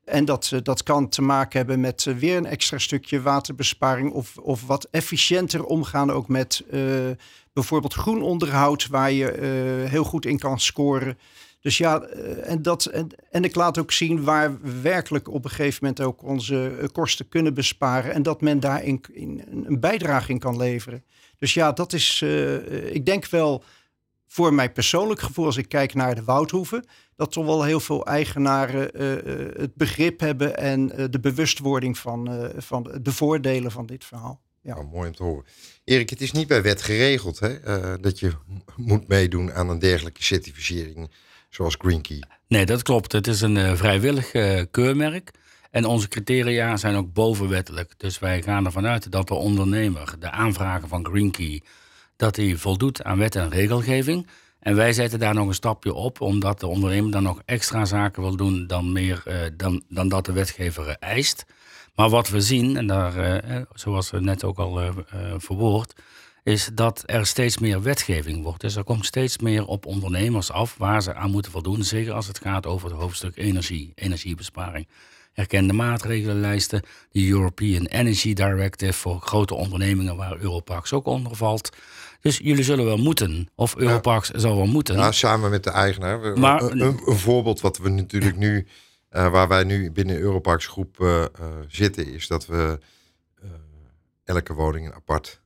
En 0.04 0.24
dat, 0.24 0.52
dat 0.62 0.82
kan 0.82 1.08
te 1.08 1.22
maken 1.22 1.58
hebben 1.58 1.80
met 1.80 2.04
weer 2.18 2.36
een 2.36 2.46
extra 2.46 2.78
stukje 2.78 3.22
waterbesparing. 3.22 4.12
Of, 4.12 4.36
of 4.36 4.66
wat 4.66 4.88
efficiënter 4.90 5.64
omgaan 5.64 6.10
ook 6.10 6.28
met 6.28 6.64
bijvoorbeeld 7.52 7.94
groen 7.94 8.22
onderhoud. 8.22 8.86
Waar 8.86 9.12
je 9.12 9.86
heel 9.88 10.04
goed 10.04 10.26
in 10.26 10.38
kan 10.38 10.60
scoren. 10.60 11.18
Dus 11.60 11.78
ja, 11.78 12.00
eh, 12.00 12.50
en, 12.50 12.62
dat, 12.62 12.84
en, 13.30 13.44
ik 13.44 13.54
laat 13.54 13.78
ook 13.78 13.92
zien 13.92 14.24
waar 14.24 14.60
we 14.60 14.80
werkelijk 14.80 15.28
op 15.28 15.44
een 15.44 15.50
gegeven 15.50 15.78
moment 15.80 16.00
ook 16.00 16.22
onze 16.22 16.76
eh, 16.80 16.88
kosten 16.92 17.28
kunnen 17.28 17.54
besparen. 17.54 18.12
En 18.12 18.22
dat 18.22 18.40
men 18.40 18.60
daarin 18.60 19.00
in, 19.12 19.44
een 19.64 19.80
bijdrage 19.80 20.30
in 20.30 20.38
kan 20.38 20.56
leveren. 20.56 21.04
Dus 21.38 21.54
ja, 21.54 21.72
dat 21.72 21.92
is, 21.92 22.22
eh, 22.22 22.94
ik 22.94 23.06
denk 23.06 23.26
wel 23.26 23.64
voor 24.26 24.54
mijn 24.54 24.72
persoonlijk 24.72 25.20
gevoel, 25.20 25.44
als 25.44 25.56
ik 25.56 25.68
kijk 25.68 25.94
naar 25.94 26.14
de 26.14 26.24
Woudhoeven, 26.24 26.84
dat 27.16 27.32
toch 27.32 27.44
wel 27.44 27.64
heel 27.64 27.80
veel 27.80 28.06
eigenaren 28.06 28.90
het 29.60 29.74
begrip 29.74 30.20
hebben 30.20 30.56
en 30.56 30.86
de 31.10 31.20
bewustwording 31.20 31.98
van, 31.98 32.50
van 32.56 32.90
de 33.02 33.12
voordelen 33.12 33.70
van 33.70 33.86
dit 33.86 34.04
verhaal. 34.04 34.40
Ja. 34.60 34.74
Nou, 34.74 34.86
mooi 34.86 35.08
om 35.08 35.14
te 35.14 35.22
horen. 35.22 35.44
Erik, 35.84 36.10
het 36.10 36.20
is 36.20 36.32
niet 36.32 36.48
bij 36.48 36.62
wet 36.62 36.82
geregeld 36.82 37.38
hè, 37.38 37.60
dat 38.00 38.18
je 38.18 38.32
moet 38.76 39.08
meedoen 39.08 39.52
aan 39.52 39.68
een 39.68 39.78
dergelijke 39.78 40.22
certificering 40.22 41.10
zoals 41.48 41.76
Green 41.78 42.00
Key. 42.00 42.22
Nee, 42.48 42.66
dat 42.66 42.82
klopt. 42.82 43.12
Het 43.12 43.26
is 43.26 43.40
een 43.40 43.56
eh, 43.56 43.74
vrijwillig 43.74 44.32
eh, 44.32 44.62
keurmerk. 44.70 45.30
En 45.70 45.84
onze 45.84 46.08
criteria 46.08 46.76
zijn 46.76 46.96
ook 46.96 47.12
bovenwettelijk. 47.12 47.94
Dus 47.96 48.18
wij 48.18 48.42
gaan 48.42 48.64
ervan 48.64 48.86
uit 48.86 49.12
dat 49.12 49.28
de 49.28 49.34
ondernemer, 49.34 50.14
de 50.18 50.30
aanvrager 50.30 50.88
van 50.88 51.06
Green 51.06 51.30
Key, 51.30 51.62
dat 52.16 52.36
hij 52.36 52.56
voldoet 52.56 53.02
aan 53.02 53.18
wet 53.18 53.34
en 53.34 53.50
regelgeving. 53.50 54.26
En 54.60 54.76
wij 54.76 54.92
zetten 54.92 55.18
daar 55.18 55.34
nog 55.34 55.46
een 55.46 55.54
stapje 55.54 55.94
op, 55.94 56.20
omdat 56.20 56.60
de 56.60 56.66
ondernemer 56.66 57.10
dan 57.10 57.22
nog 57.22 57.42
extra 57.44 57.84
zaken 57.84 58.22
wil 58.22 58.36
doen 58.36 58.66
dan, 58.66 58.92
meer, 58.92 59.22
eh, 59.24 59.40
dan, 59.56 59.82
dan 59.88 60.08
dat 60.08 60.26
de 60.26 60.32
wetgever 60.32 60.96
eist. 60.98 61.44
Maar 61.94 62.08
wat 62.08 62.28
we 62.28 62.40
zien, 62.40 62.76
en 62.76 62.86
daar, 62.86 63.66
zoals 63.72 64.10
we 64.10 64.20
net 64.20 64.44
ook 64.44 64.58
al 64.58 64.92
verwoord, 65.36 65.94
is 66.42 66.70
dat 66.74 67.02
er 67.06 67.26
steeds 67.26 67.58
meer 67.58 67.82
wetgeving 67.82 68.42
wordt. 68.42 68.60
Dus 68.60 68.76
er 68.76 68.84
komt 68.84 69.06
steeds 69.06 69.38
meer 69.38 69.66
op 69.66 69.86
ondernemers 69.86 70.50
af 70.50 70.74
waar 70.78 71.02
ze 71.02 71.14
aan 71.14 71.30
moeten 71.30 71.52
voldoen. 71.52 71.84
Zeker 71.84 72.12
als 72.12 72.26
het 72.26 72.38
gaat 72.38 72.66
over 72.66 72.90
het 72.90 73.00
hoofdstuk 73.00 73.36
energie, 73.36 73.92
energiebesparing. 73.94 74.88
Erkende 75.32 75.72
maatregelenlijsten, 75.72 76.82
de 77.10 77.28
European 77.28 77.86
Energy 77.86 78.34
Directive 78.34 78.92
voor 78.92 79.20
grote 79.20 79.54
ondernemingen 79.54 80.16
waar 80.16 80.38
Europarks 80.38 80.92
ook 80.92 81.06
onder 81.06 81.36
valt. 81.36 81.76
Dus 82.20 82.38
jullie 82.38 82.64
zullen 82.64 82.84
wel 82.84 82.96
moeten, 82.96 83.48
of 83.54 83.76
Europarks 83.76 84.30
zal 84.30 84.56
wel 84.56 84.66
moeten. 84.66 85.14
Samen 85.14 85.50
met 85.50 85.64
de 85.64 85.70
eigenaar. 85.70 86.38
Maar- 86.38 86.62
een, 86.62 86.80
een, 86.80 87.00
een 87.04 87.16
voorbeeld 87.16 87.60
wat 87.60 87.78
we 87.78 87.88
natuurlijk 87.88 88.36
nu, 88.36 88.66
eh, 89.08 89.30
waar 89.30 89.48
wij 89.48 89.64
nu 89.64 89.90
binnen 89.92 90.18
Europarks 90.18 90.66
groep 90.66 91.00
eh, 91.00 91.22
eh, 91.22 91.28
zitten, 91.68 92.12
is 92.12 92.26
dat 92.26 92.46
we 92.46 92.78
elke 94.24 94.54
woning 94.54 94.86
een 94.86 94.94
apart 94.94 95.40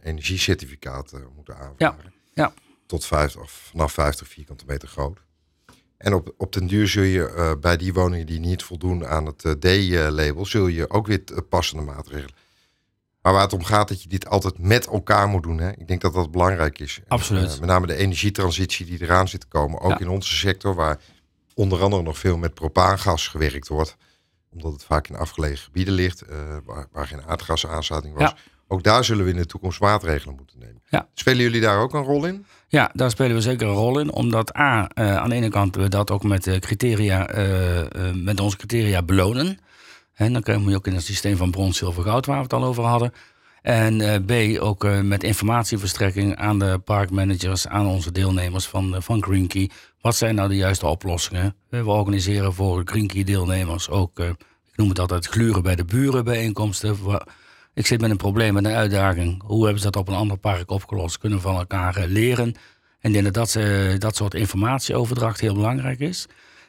eh, 0.00 0.10
energiecertificaat 0.10 1.12
eh, 1.12 1.20
moeten 1.34 1.56
aanvragen. 1.56 2.12
ja. 2.34 2.52
Tot 2.86 3.06
50, 3.06 3.40
of 3.40 3.50
vanaf 3.50 3.92
50 3.92 4.28
vierkante 4.28 4.64
meter 4.66 4.88
groot. 4.88 5.18
En 5.96 6.14
op, 6.14 6.34
op 6.36 6.52
den 6.52 6.66
duur 6.66 6.88
zul 6.88 7.02
je 7.02 7.26
eh, 7.28 7.52
bij 7.60 7.76
die 7.76 7.92
woningen 7.92 8.26
die 8.26 8.40
niet 8.40 8.62
voldoen 8.62 9.06
aan 9.06 9.26
het 9.26 9.44
eh, 9.44 9.52
D-label, 9.52 10.46
zul 10.46 10.66
je 10.66 10.90
ook 10.90 11.06
weer 11.06 11.22
passende 11.48 11.82
maatregelen. 11.82 12.34
Maar 13.22 13.32
waar 13.32 13.42
het 13.42 13.52
om 13.52 13.64
gaat, 13.64 13.88
dat 13.88 14.02
je 14.02 14.08
dit 14.08 14.26
altijd 14.28 14.58
met 14.58 14.86
elkaar 14.86 15.28
moet 15.28 15.42
doen. 15.42 15.58
Hè? 15.58 15.70
Ik 15.70 15.88
denk 15.88 16.00
dat 16.00 16.14
dat 16.14 16.30
belangrijk 16.30 16.78
is. 16.78 17.00
Absoluut. 17.08 17.60
met 17.60 17.68
name 17.68 17.86
de 17.86 17.94
energietransitie 17.94 18.86
die 18.86 19.02
eraan 19.02 19.28
zit 19.28 19.40
te 19.40 19.46
komen. 19.46 19.80
Ook 19.80 19.90
Ja. 19.90 19.98
in 19.98 20.08
onze 20.08 20.34
sector, 20.36 20.74
waar 20.74 20.98
onder 21.54 21.82
andere 21.82 22.02
nog 22.02 22.18
veel 22.18 22.36
met 22.36 22.54
propaangas 22.54 23.28
gewerkt 23.28 23.68
wordt. 23.68 23.96
omdat 24.52 24.72
het 24.72 24.84
vaak 24.84 25.08
in 25.08 25.16
afgelegen 25.16 25.58
gebieden 25.58 25.94
ligt, 25.94 26.24
waar, 26.64 26.86
waar, 26.92 27.06
geen 27.06 27.22
aardgasaansluiting 27.22 28.14
was. 28.14 28.34
Ook 28.72 28.82
daar 28.82 29.04
zullen 29.04 29.24
we 29.24 29.30
in 29.30 29.36
de 29.36 29.46
toekomst 29.46 29.80
maatregelen 29.80 30.34
moeten 30.36 30.58
nemen. 30.58 30.82
Ja. 30.88 31.08
Spelen 31.14 31.42
jullie 31.42 31.60
daar 31.60 31.78
ook 31.78 31.94
een 31.94 32.02
rol 32.02 32.24
in? 32.24 32.46
Ja, 32.68 32.90
daar 32.94 33.10
spelen 33.10 33.36
we 33.36 33.42
zeker 33.42 33.66
een 33.66 33.74
rol 33.74 33.98
in. 33.98 34.12
Omdat 34.12 34.56
A, 34.56 34.90
aan 34.94 35.28
de 35.28 35.34
ene 35.34 35.48
kant 35.48 35.76
we 35.76 35.88
dat 35.88 36.10
ook 36.10 36.22
met, 36.22 36.58
criteria, 36.60 37.28
met 38.14 38.40
onze 38.40 38.56
criteria 38.56 39.02
belonen. 39.02 39.58
En 40.14 40.32
dan 40.32 40.42
komen 40.42 40.68
we 40.68 40.76
ook 40.76 40.86
in 40.86 40.94
het 40.94 41.04
systeem 41.04 41.36
van 41.36 41.50
brons, 41.50 41.78
zilver, 41.78 42.02
goud, 42.02 42.26
waar 42.26 42.36
we 42.36 42.42
het 42.42 42.52
al 42.52 42.64
over 42.64 42.84
hadden. 42.84 43.12
En 43.62 44.24
B, 44.24 44.32
ook 44.60 45.02
met 45.02 45.22
informatieverstrekking 45.22 46.36
aan 46.36 46.58
de 46.58 46.80
parkmanagers, 46.84 47.66
aan 47.66 47.86
onze 47.86 48.12
deelnemers 48.12 48.66
van, 48.66 48.96
van 48.98 49.22
Green 49.22 49.46
Key. 49.46 49.70
Wat 50.00 50.16
zijn 50.16 50.34
nou 50.34 50.48
de 50.48 50.56
juiste 50.56 50.86
oplossingen? 50.86 51.54
We 51.68 51.84
organiseren 51.84 52.52
voor 52.52 52.82
Green 52.84 53.06
Key 53.06 53.24
deelnemers 53.24 53.88
ook, 53.88 54.18
ik 54.18 54.76
noem 54.76 54.88
het 54.88 54.98
altijd, 54.98 55.26
gluren 55.26 55.62
bij 55.62 55.76
de 55.76 55.84
buren 55.84 56.24
bijeenkomsten. 56.24 56.96
Ik 57.74 57.86
zit 57.86 58.00
met 58.00 58.10
een 58.10 58.16
probleem, 58.16 58.54
met 58.54 58.64
een 58.64 58.72
uitdaging. 58.72 59.42
Hoe 59.44 59.64
hebben 59.64 59.82
ze 59.82 59.90
dat 59.90 60.00
op 60.00 60.08
een 60.08 60.14
ander 60.14 60.36
park 60.36 60.70
opgelost? 60.70 61.18
Kunnen 61.18 61.40
van 61.40 61.56
elkaar 61.56 62.06
leren? 62.06 62.54
En 63.00 63.14
ik 63.14 63.22
denk 63.22 63.34
dat 63.34 63.58
dat 64.00 64.16
soort 64.16 64.34
informatieoverdracht 64.34 65.40
heel 65.40 65.54
belangrijk 65.54 65.98
is. 66.00 66.26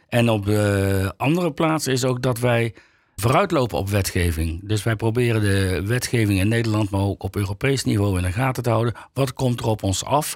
En 0.08 0.29
op 0.29 0.46
de 0.46 1.13
andere 1.17 1.51
plaats 1.51 1.88
is 1.88 2.03
ook 2.03 2.22
dat 2.22 2.39
wij 2.39 2.74
vooruitlopen 3.15 3.77
op 3.77 3.89
wetgeving. 3.89 4.60
Dus 4.63 4.84
wij 4.84 4.96
proberen 4.96 5.41
de 5.41 5.81
wetgeving 5.86 6.39
in 6.39 6.48
Nederland, 6.48 6.89
maar 6.89 7.01
ook 7.01 7.24
op 7.24 7.36
Europees 7.36 7.84
niveau 7.84 8.17
in 8.17 8.24
de 8.24 8.31
gaten 8.31 8.63
te 8.63 8.70
houden. 8.70 8.93
Wat 9.13 9.34
komt 9.34 9.60
er 9.60 9.65
op 9.65 9.84
ons 9.84 10.05
af? 10.05 10.36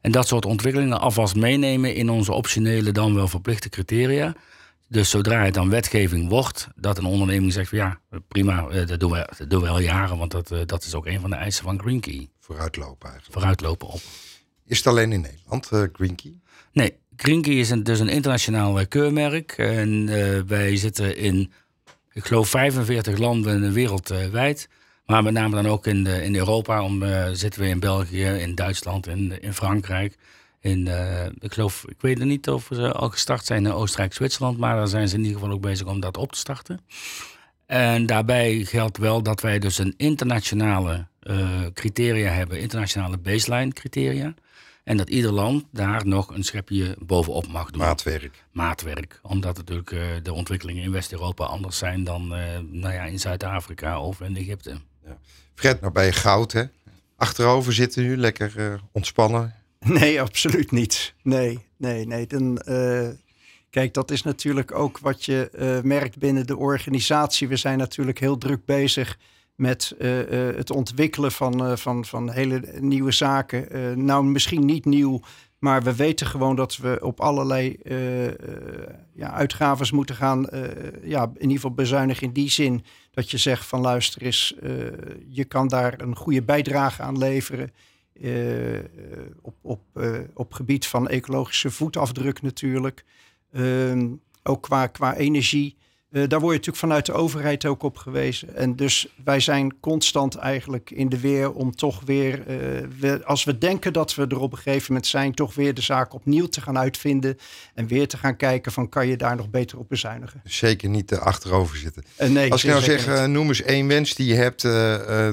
En 0.00 0.12
dat 0.12 0.28
soort 0.28 0.46
ontwikkelingen 0.46 1.00
alvast 1.00 1.34
meenemen 1.34 1.94
in 1.94 2.10
onze 2.10 2.32
optionele, 2.32 2.92
dan 2.92 3.14
wel 3.14 3.28
verplichte 3.28 3.68
criteria. 3.68 4.34
Dus 4.88 5.10
zodra 5.10 5.44
het 5.44 5.54
dan 5.54 5.70
wetgeving 5.70 6.28
wordt, 6.28 6.68
dat 6.76 6.98
een 6.98 7.04
onderneming 7.04 7.52
zegt: 7.52 7.70
ja, 7.70 8.00
prima, 8.28 8.68
eh, 8.68 8.86
dat 8.86 9.00
doen 9.00 9.10
we, 9.10 9.28
dat 9.38 9.50
doen 9.50 9.62
we 9.62 9.68
al 9.68 9.80
jaren, 9.80 10.18
want 10.18 10.30
dat, 10.30 10.50
eh, 10.50 10.60
dat 10.66 10.84
is 10.84 10.94
ook 10.94 11.06
een 11.06 11.20
van 11.20 11.30
de 11.30 11.36
eisen 11.36 11.64
van 11.64 11.80
Green 11.80 12.00
Key. 12.00 12.28
Vooruitlopen 12.40 13.08
eigenlijk. 13.08 13.38
Vooruitlopen 13.38 13.88
op. 13.88 14.00
Is 14.66 14.76
het 14.76 14.86
alleen 14.86 15.12
in 15.12 15.20
Nederland, 15.20 15.68
uh, 15.72 15.82
Green 15.92 16.14
Key? 16.14 16.34
Nee, 16.72 16.96
Green 17.16 17.42
Key 17.42 17.54
is 17.54 17.70
een, 17.70 17.82
dus 17.82 18.00
een 18.00 18.08
internationaal 18.08 18.86
keurmerk. 18.86 19.52
En 19.52 20.06
wij 20.46 20.76
zitten 20.76 21.16
in 21.16 21.52
ik 22.18 22.24
geloof 22.24 22.48
45 22.48 23.18
landen 23.18 23.72
wereldwijd. 23.72 24.68
Maar 25.06 25.22
met 25.22 25.32
name 25.32 25.54
dan 25.54 25.68
ook 25.68 25.86
in, 25.86 26.04
de, 26.04 26.24
in 26.24 26.36
Europa. 26.36 26.82
Om, 26.82 27.02
uh, 27.02 27.28
zitten 27.32 27.60
we 27.60 27.68
in 27.68 27.80
België, 27.80 28.24
in 28.24 28.54
Duitsland, 28.54 29.06
in, 29.06 29.40
in 29.40 29.54
Frankrijk. 29.54 30.16
In, 30.60 30.86
uh, 30.86 31.24
ik 31.24 31.52
geloof, 31.52 31.84
ik 31.88 32.00
weet 32.00 32.18
niet 32.18 32.48
of 32.48 32.68
ze 32.72 32.92
al 32.92 33.08
gestart 33.08 33.44
zijn 33.44 33.66
in 33.66 33.72
Oostenrijk, 33.72 34.12
Zwitserland. 34.12 34.58
Maar 34.58 34.76
daar 34.76 34.88
zijn 34.88 35.08
ze 35.08 35.14
in 35.14 35.24
ieder 35.24 35.38
geval 35.38 35.54
ook 35.54 35.60
bezig 35.60 35.86
om 35.86 36.00
dat 36.00 36.16
op 36.16 36.32
te 36.32 36.38
starten. 36.38 36.80
En 37.66 38.06
daarbij 38.06 38.64
geldt 38.64 38.98
wel 38.98 39.22
dat 39.22 39.40
wij 39.40 39.58
dus 39.58 39.78
een 39.78 39.94
internationale 39.96 41.06
uh, 41.22 41.66
criteria 41.74 42.30
hebben. 42.30 42.60
Internationale 42.60 43.18
baseline 43.18 43.72
criteria. 43.72 44.34
En 44.84 44.96
dat 44.96 45.08
ieder 45.08 45.32
land 45.32 45.64
daar 45.72 46.06
nog 46.06 46.34
een 46.34 46.44
schepje 46.44 46.96
bovenop 46.98 47.48
mag 47.48 47.70
doen. 47.70 47.80
Maatwerk. 47.80 48.44
Maatwerk. 48.52 49.20
Omdat 49.22 49.56
natuurlijk 49.56 49.90
uh, 49.90 50.00
de 50.22 50.32
ontwikkelingen 50.32 50.82
in 50.82 50.92
West-Europa 50.92 51.44
anders 51.44 51.78
zijn 51.78 52.04
dan 52.04 52.28
nou 52.70 52.94
ja, 52.94 53.04
in 53.04 53.20
Zuid-Afrika 53.20 54.00
of 54.00 54.20
in 54.20 54.36
Egypte. 54.36 54.70
Ja. 55.04 55.18
Fred, 55.54 55.80
nou 55.80 55.92
bij 55.92 56.06
je 56.06 56.12
goud 56.12 56.52
hè? 56.52 56.64
Achterover 57.16 57.72
zitten 57.72 58.02
nu, 58.02 58.16
lekker 58.16 58.80
ontspannen. 58.92 59.54
Nee, 59.98 60.20
absoluut 60.20 60.70
niet. 60.70 61.14
Nee, 61.22 61.58
nee, 61.76 62.06
nee. 62.06 62.26
Dan, 62.26 62.60
kijk, 63.70 63.94
dat 63.94 64.10
is 64.10 64.22
natuurlijk 64.22 64.74
ook 64.74 64.98
wat 64.98 65.24
je 65.24 65.80
merkt 65.84 66.18
binnen 66.18 66.46
de 66.46 66.56
organisatie. 66.56 67.48
We 67.48 67.56
zijn 67.56 67.78
natuurlijk 67.78 68.18
heel 68.18 68.38
druk 68.38 68.64
bezig 68.64 69.18
met 69.58 69.94
uh, 69.98 70.18
uh, 70.18 70.56
het 70.56 70.70
ontwikkelen 70.70 71.32
van, 71.32 71.66
uh, 71.66 71.76
van, 71.76 72.04
van 72.04 72.30
hele 72.30 72.62
nieuwe 72.80 73.10
zaken. 73.10 74.04
nou, 74.04 74.24
misschien 74.24 74.64
niet 74.64 74.84
nieuw, 74.84 75.20
maar 75.58 75.82
we 75.82 75.96
weten 75.96 76.26
gewoon 76.26 76.56
dat 76.56 76.76
we 76.76 76.98
op 77.02 77.20
allerlei 77.20 77.76
ja, 79.14 79.30
uitgaves 79.30 79.90
moeten 79.90 80.14
gaan. 80.14 80.46
ja, 81.02 81.22
in 81.22 81.40
ieder 81.40 81.56
geval 81.56 81.74
bezuinigen 81.74 82.26
in 82.26 82.32
die 82.32 82.50
zin 82.50 82.84
dat 83.10 83.30
je 83.30 83.38
zegt 83.38 83.66
van 83.66 83.80
luister 83.80 84.22
eens, 84.22 84.54
je 85.28 85.44
kan 85.44 85.68
daar 85.68 86.00
een 86.00 86.16
goede 86.16 86.42
bijdrage 86.42 87.02
aan 87.02 87.18
leveren. 87.18 87.72
Op, 89.42 89.54
op, 89.62 89.80
op 90.34 90.52
gebied 90.52 90.86
van 90.86 91.08
ecologische 91.08 91.70
voetafdruk 91.70 92.42
natuurlijk. 92.42 93.04
Ehm, 93.52 94.14
ook 94.42 94.62
qua, 94.62 94.86
qua 94.86 95.16
energie. 95.16 95.76
Uh, 96.10 96.28
daar 96.28 96.40
word 96.40 96.52
je 96.52 96.58
natuurlijk 96.58 96.76
vanuit 96.76 97.06
de 97.06 97.12
overheid 97.12 97.64
ook 97.64 97.82
op 97.82 97.96
gewezen. 97.96 98.56
En 98.56 98.76
dus 98.76 99.08
wij 99.24 99.40
zijn 99.40 99.80
constant 99.80 100.34
eigenlijk 100.34 100.90
in 100.90 101.08
de 101.08 101.20
weer 101.20 101.52
om 101.52 101.74
toch 101.74 102.02
weer, 102.04 102.38
uh, 102.38 102.46
we, 102.98 103.20
als 103.24 103.44
we 103.44 103.58
denken 103.58 103.92
dat 103.92 104.14
we 104.14 104.26
er 104.26 104.40
op 104.40 104.52
een 104.52 104.58
gegeven 104.58 104.86
moment 104.88 105.06
zijn, 105.06 105.34
toch 105.34 105.54
weer 105.54 105.74
de 105.74 105.80
zaak 105.80 106.14
opnieuw 106.14 106.46
te 106.46 106.60
gaan 106.60 106.78
uitvinden. 106.78 107.38
En 107.74 107.86
weer 107.86 108.08
te 108.08 108.16
gaan 108.16 108.36
kijken 108.36 108.72
van 108.72 108.88
kan 108.88 109.06
je 109.06 109.16
daar 109.16 109.36
nog 109.36 109.50
beter 109.50 109.78
op 109.78 109.88
bezuinigen. 109.88 110.40
Zeker 110.44 110.88
niet 110.88 111.12
uh, 111.12 111.18
achterover 111.18 111.76
zitten. 111.76 112.04
nee, 112.28 112.52
als 112.52 112.62
je 112.62 112.68
nou 112.68 112.82
zegt, 112.82 113.26
noem 113.26 113.48
eens 113.48 113.62
één 113.62 113.88
wens 113.88 114.14
die 114.14 114.26
je 114.26 114.34
hebt, 114.34 114.68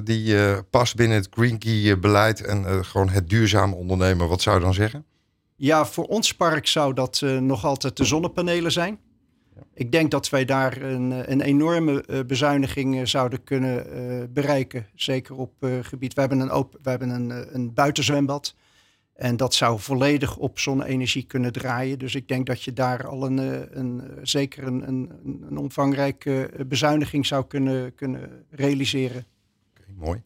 die 0.05 0.35
past 0.63 0.95
binnen 0.95 1.17
het 1.17 1.27
Green 1.31 1.57
Key 1.57 1.99
beleid 1.99 2.41
en 2.41 2.85
gewoon 2.85 3.09
het 3.09 3.29
duurzaam 3.29 3.73
ondernemen. 3.73 4.27
Wat 4.27 4.41
zou 4.41 4.57
je 4.57 4.63
dan 4.63 4.73
zeggen? 4.73 5.05
Ja, 5.55 5.85
voor 5.85 6.05
ons 6.05 6.33
park 6.33 6.67
zou 6.67 6.93
dat 6.93 7.21
nog 7.39 7.65
altijd 7.65 7.97
de 7.97 8.05
zonnepanelen 8.05 8.71
zijn. 8.71 8.99
Ik 9.73 9.91
denk 9.91 10.11
dat 10.11 10.29
wij 10.29 10.45
daar 10.45 10.81
een, 10.81 11.11
eh, 11.11 11.31
een 11.31 11.41
enorme 11.41 12.03
uh, 12.07 12.19
bezuiniging 12.23 12.95
uh, 12.95 13.05
zouden 13.05 13.43
kunnen 13.43 13.85
uh, 13.87 14.23
bereiken. 14.29 14.87
Zeker 14.95 15.35
op 15.35 15.53
gebied. 15.81 16.13
We 16.13 16.19
hebben 16.19 16.39
een, 16.39 16.49
open, 16.49 16.79
we 16.83 16.89
hebben 16.89 17.09
een, 17.09 17.55
een 17.55 17.73
buitenzwembad. 17.73 18.55
En 19.13 19.37
dat 19.37 19.53
zou 19.53 19.79
volledig 19.79 20.37
op 20.37 20.59
zonne-energie 20.59 21.25
kunnen 21.25 21.51
draaien. 21.51 21.99
Dus 21.99 22.15
ik 22.15 22.27
denk 22.27 22.45
dat 22.45 22.63
je 22.63 22.73
daar 22.73 23.07
al 23.07 23.25
een, 23.25 23.37
een, 23.79 24.01
zeker 24.21 24.63
een, 24.63 24.87
een, 24.87 25.11
een 25.49 25.57
omvangrijke 25.57 26.49
bezuiniging 26.67 27.25
zou 27.25 27.45
kunnen, 27.45 27.95
kunnen 27.95 28.45
realiseren. 28.49 29.25
Okay, 29.77 29.93
mooi. 29.97 30.21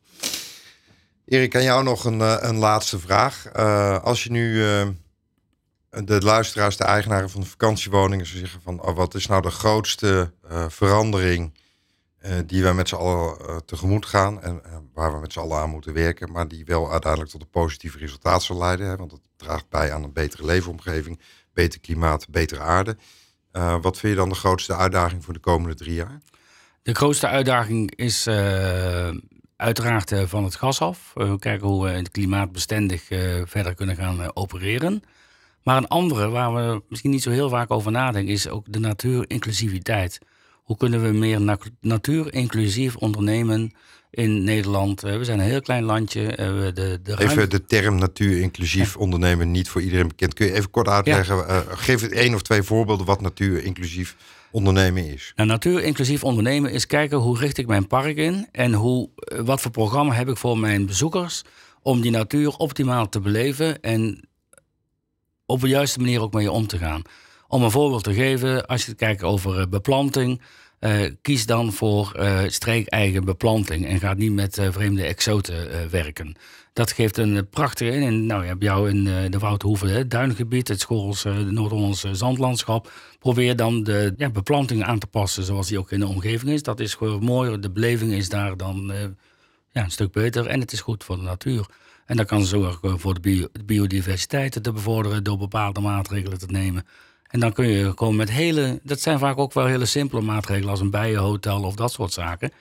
Erik, 1.25 1.55
aan 1.55 1.63
jou 1.63 1.83
nog 1.83 2.05
een, 2.05 2.19
een 2.47 2.57
laatste 2.57 2.99
vraag. 2.99 3.53
als 4.03 4.23
je 4.23 4.31
nu 4.31 4.63
de 5.89 6.21
luisteraars, 6.21 6.77
de 6.77 6.83
eigenaren 6.83 7.29
van 7.29 7.41
de 7.41 7.47
vakantiewoningen, 7.47 8.25
ze 8.25 8.37
zeggen 8.37 8.61
van 8.61 8.81
oh, 8.81 8.95
wat 8.95 9.15
is 9.15 9.27
nou 9.27 9.41
de 9.41 9.51
grootste 9.51 10.31
uh, 10.51 10.65
verandering 10.69 11.57
uh, 12.25 12.31
die 12.45 12.63
wij 12.63 12.73
met 12.73 12.89
z'n 12.89 12.95
allen 12.95 13.37
uh, 13.41 13.57
tegemoet 13.65 14.05
gaan 14.05 14.41
en 14.41 14.61
waar 14.93 15.13
we 15.13 15.19
met 15.19 15.33
z'n 15.33 15.39
allen 15.39 15.57
aan 15.57 15.69
moeten 15.69 15.93
werken, 15.93 16.31
maar 16.31 16.47
die 16.47 16.65
wel 16.65 16.91
uiteindelijk 16.91 17.31
tot 17.31 17.41
een 17.41 17.49
positief 17.49 17.95
resultaat 17.95 18.43
zal 18.43 18.57
leiden, 18.57 18.87
hè, 18.87 18.95
want 18.95 19.11
het 19.11 19.21
draagt 19.35 19.69
bij 19.69 19.93
aan 19.93 20.03
een 20.03 20.13
betere 20.13 20.45
leefomgeving, 20.45 21.19
beter 21.53 21.79
klimaat, 21.79 22.29
betere 22.29 22.61
aarde. 22.61 22.97
wat 23.81 23.97
vind 23.97 24.13
je 24.13 24.19
dan 24.19 24.29
de 24.29 24.35
grootste 24.35 24.75
uitdaging 24.75 25.23
voor 25.23 25.33
de 25.33 25.39
komende 25.39 25.75
drie 25.75 25.93
jaar? 25.93 26.19
De 26.81 26.95
grootste 26.95 27.27
uitdaging 27.27 27.95
is 27.95 28.27
uiteraard 29.55 30.13
van 30.25 30.43
het 30.43 30.55
gas 30.55 30.79
af. 30.81 31.11
we 31.13 31.39
kijken 31.39 31.67
hoe 31.67 31.87
we 31.87 32.09
klimaatbestendig 32.11 33.03
verder 33.45 33.75
kunnen 33.75 33.95
gaan 33.95 34.35
opereren. 34.35 35.03
Maar 35.69 35.77
een 35.77 35.87
andere, 35.87 36.29
waar 36.29 36.53
we 36.53 36.81
misschien 36.89 37.11
niet 37.11 37.23
zo 37.23 37.29
heel 37.29 37.49
vaak 37.49 37.71
over 37.71 37.91
nadenken, 37.91 38.33
is 38.33 38.47
ook 38.47 38.65
de 38.69 38.79
natuurinclusiviteit. 38.79 40.19
Hoe 40.63 40.77
kunnen 40.77 41.03
we 41.03 41.09
meer 41.09 41.59
natuurinclusief 41.81 42.95
ondernemen 42.95 43.73
in 44.11 44.43
Nederland? 44.43 45.03
Eh, 45.03 45.17
we 45.17 45.23
zijn 45.23 45.39
een 45.39 45.45
heel 45.45 45.61
klein 45.61 45.83
landje. 45.83 46.35
Eh, 46.35 46.47
de, 46.47 46.99
de 47.03 47.15
even 47.17 47.49
de 47.49 47.65
term 47.65 47.95
natuurinclusief 47.95 48.97
ondernemen, 48.97 49.51
niet 49.51 49.69
voor 49.69 49.81
iedereen 49.81 50.07
bekend. 50.07 50.33
Kun 50.33 50.45
je 50.45 50.53
even 50.53 50.69
kort 50.69 50.87
uitleggen? 50.87 51.35
Ja. 51.35 51.47
Uh, 51.47 51.57
geef 51.67 52.01
het 52.01 52.11
één 52.11 52.33
of 52.33 52.41
twee 52.41 52.63
voorbeelden 52.63 53.05
wat 53.05 53.21
natuurinclusief 53.21 54.15
ondernemen 54.51 55.13
is. 55.13 55.33
Nou, 55.35 55.49
natuurinclusief 55.49 56.23
ondernemen 56.23 56.71
is 56.71 56.85
kijken 56.85 57.17
hoe 57.17 57.37
richt 57.37 57.57
ik 57.57 57.67
mijn 57.67 57.87
park 57.87 58.17
in 58.17 58.47
en 58.51 58.73
hoe, 58.73 59.09
wat 59.43 59.61
voor 59.61 59.71
programma 59.71 60.13
heb 60.13 60.29
ik 60.29 60.37
voor 60.37 60.57
mijn 60.57 60.85
bezoekers 60.85 61.43
om 61.81 62.01
die 62.01 62.11
natuur 62.11 62.55
optimaal 62.57 63.09
te 63.09 63.19
beleven 63.19 63.81
en 63.81 64.28
op 65.49 65.61
de 65.61 65.67
juiste 65.67 65.99
manier 65.99 66.21
ook 66.21 66.33
mee 66.33 66.51
om 66.51 66.67
te 66.67 66.77
gaan. 66.77 67.01
Om 67.47 67.63
een 67.63 67.71
voorbeeld 67.71 68.03
te 68.03 68.13
geven, 68.13 68.65
als 68.65 68.85
je 68.85 68.93
kijkt 68.93 69.23
over 69.23 69.59
eh, 69.59 69.67
beplanting, 69.67 70.41
uh, 70.79 71.11
kies 71.21 71.45
dan 71.45 71.73
voor 71.73 72.15
uh, 72.19 72.39
streekeigen 72.47 73.25
beplanting 73.25 73.85
en 73.85 73.99
ga 73.99 74.13
niet 74.13 74.31
met 74.31 74.59
vreemde 74.71 75.03
exoten 75.03 75.89
werken. 75.89 76.35
Dat 76.73 76.91
geeft 76.91 77.17
een 77.17 77.49
prachtige. 77.49 77.91
En 77.91 78.25
nou, 78.25 78.41
je 78.41 78.47
hebt 78.47 78.63
jou 78.63 78.89
in 78.89 79.03
de 79.31 79.39
Woudhoeve, 79.39 79.87
het 79.87 80.11
duingebied, 80.11 80.67
het 80.67 80.79
Schorls, 80.79 81.21
de 81.21 81.29
Noord-Hollandse 81.29 82.15
zandlandschap. 82.15 82.91
Probeer 83.19 83.55
dan 83.55 83.83
de 83.83 84.13
ja, 84.17 84.29
beplanting 84.29 84.83
aan 84.83 84.99
te 84.99 85.07
passen 85.07 85.43
zoals 85.43 85.67
die 85.67 85.79
ook 85.79 85.91
in 85.91 85.99
de 85.99 86.07
omgeving 86.07 86.51
is. 86.51 86.63
Dat 86.63 86.79
is 86.79 86.93
gewoon 86.93 87.23
mooi. 87.23 87.59
De 87.59 87.71
beleving 87.71 88.11
is 88.11 88.29
daar 88.29 88.57
dan 88.57 88.91
ja, 89.71 89.83
een 89.83 89.91
stuk 89.91 90.11
beter 90.11 90.47
en 90.47 90.59
het 90.59 90.71
is 90.71 90.81
goed 90.81 91.03
voor 91.03 91.15
de 91.15 91.23
natuur. 91.23 91.65
En 92.09 92.17
dat 92.17 92.27
kan 92.27 92.45
zorgen 92.45 92.99
voor 92.99 93.21
de, 93.21 93.49
biodiversiteit 93.65 94.63
te 94.63 94.71
bevorderen 94.71 95.23
door 95.23 95.37
bepaalde 95.37 95.79
maatregelen 95.79 96.39
te 96.39 96.45
nemen. 96.45 96.85
En 97.27 97.39
dan 97.39 97.53
kun 97.53 97.67
je 97.67 97.93
komen 97.93 98.15
met 98.15 98.31
hele, 98.31 98.79
dat 98.83 98.99
zijn 98.99 99.19
vaak 99.19 99.37
ook 99.37 99.53
wel 99.53 99.65
hele 99.65 99.85
simpele 99.85 100.21
maatregelen 100.21 100.69
als 100.69 100.79
een 100.79 100.89
bijenhotel 100.89 101.63
of 101.63 101.75
dat 101.75 101.91
soort 101.91 102.13
zaken. 102.13 102.51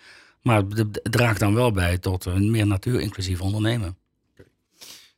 Maar 0.43 0.63
het 0.69 1.01
draagt 1.03 1.39
dan 1.39 1.55
wel 1.55 1.73
bij 1.73 1.99
tot 1.99 2.25
een 2.25 2.51
meer 2.51 2.67
natuurinclusief 2.67 3.41
ondernemen. 3.41 3.97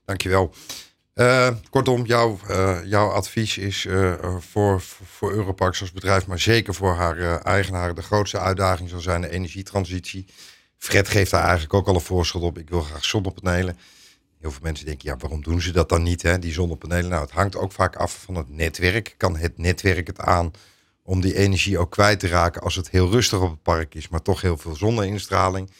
Dankjewel. 0.05 0.55
Uh, 1.14 1.49
kortom, 1.71 2.07
jouw, 2.07 2.38
uh, 2.51 2.79
jouw 2.85 3.09
advies 3.09 3.59
is 3.59 3.85
uh, 3.85 4.14
voor, 4.38 4.81
voor 5.05 5.33
Europarks 5.33 5.81
als 5.81 5.93
bedrijf, 5.93 6.27
maar 6.27 6.38
zeker 6.38 6.75
voor 6.75 6.95
haar 6.95 7.40
eigenaren, 7.43 7.95
de 7.95 8.03
grootste 8.03 8.38
uitdaging 8.38 8.88
zal 8.88 9.01
zijn 9.01 9.21
de 9.21 9.31
energietransitie. 9.31 10.27
Fred 10.79 11.09
geeft 11.09 11.31
daar 11.31 11.43
eigenlijk 11.45 11.75
ook 11.75 11.87
al 11.87 11.95
een 11.95 12.01
voorschot 12.01 12.43
op. 12.43 12.59
Ik 12.59 12.71
wil 12.71 12.81
graag 12.83 13.05
zonnepanelen. 13.05 13.77
Heel 14.40 14.50
veel 14.50 14.62
mensen 14.62 14.87
denken, 14.87 15.09
ja, 15.09 15.16
waarom 15.16 15.42
doen 15.42 15.61
ze 15.61 15.72
dat 15.72 15.88
dan 15.88 16.03
niet, 16.03 16.22
hè, 16.22 16.38
die 16.38 16.53
zonnepanelen? 16.53 17.11
Nou, 17.11 17.22
het 17.22 17.31
hangt 17.31 17.57
ook 17.57 17.72
vaak 17.72 17.96
af 17.96 18.22
van 18.22 18.35
het 18.35 18.48
netwerk. 18.48 19.14
Kan 19.16 19.37
het 19.37 19.59
netwerk 19.59 20.07
het 20.07 20.20
aan 20.20 20.50
om 21.03 21.20
die 21.20 21.37
energie 21.37 21.79
ook 21.79 21.90
kwijt 21.90 22.20
te 22.20 22.29
raken 22.29 22.62
als 22.62 22.74
het 22.74 22.90
heel 22.90 23.11
rustig 23.11 23.40
op 23.40 23.50
het 23.50 23.62
park 23.62 23.94
is, 23.94 24.09
maar 24.09 24.22
toch 24.22 24.40
heel 24.40 24.57
veel 24.57 24.76
zonneinstraling? 24.76 25.70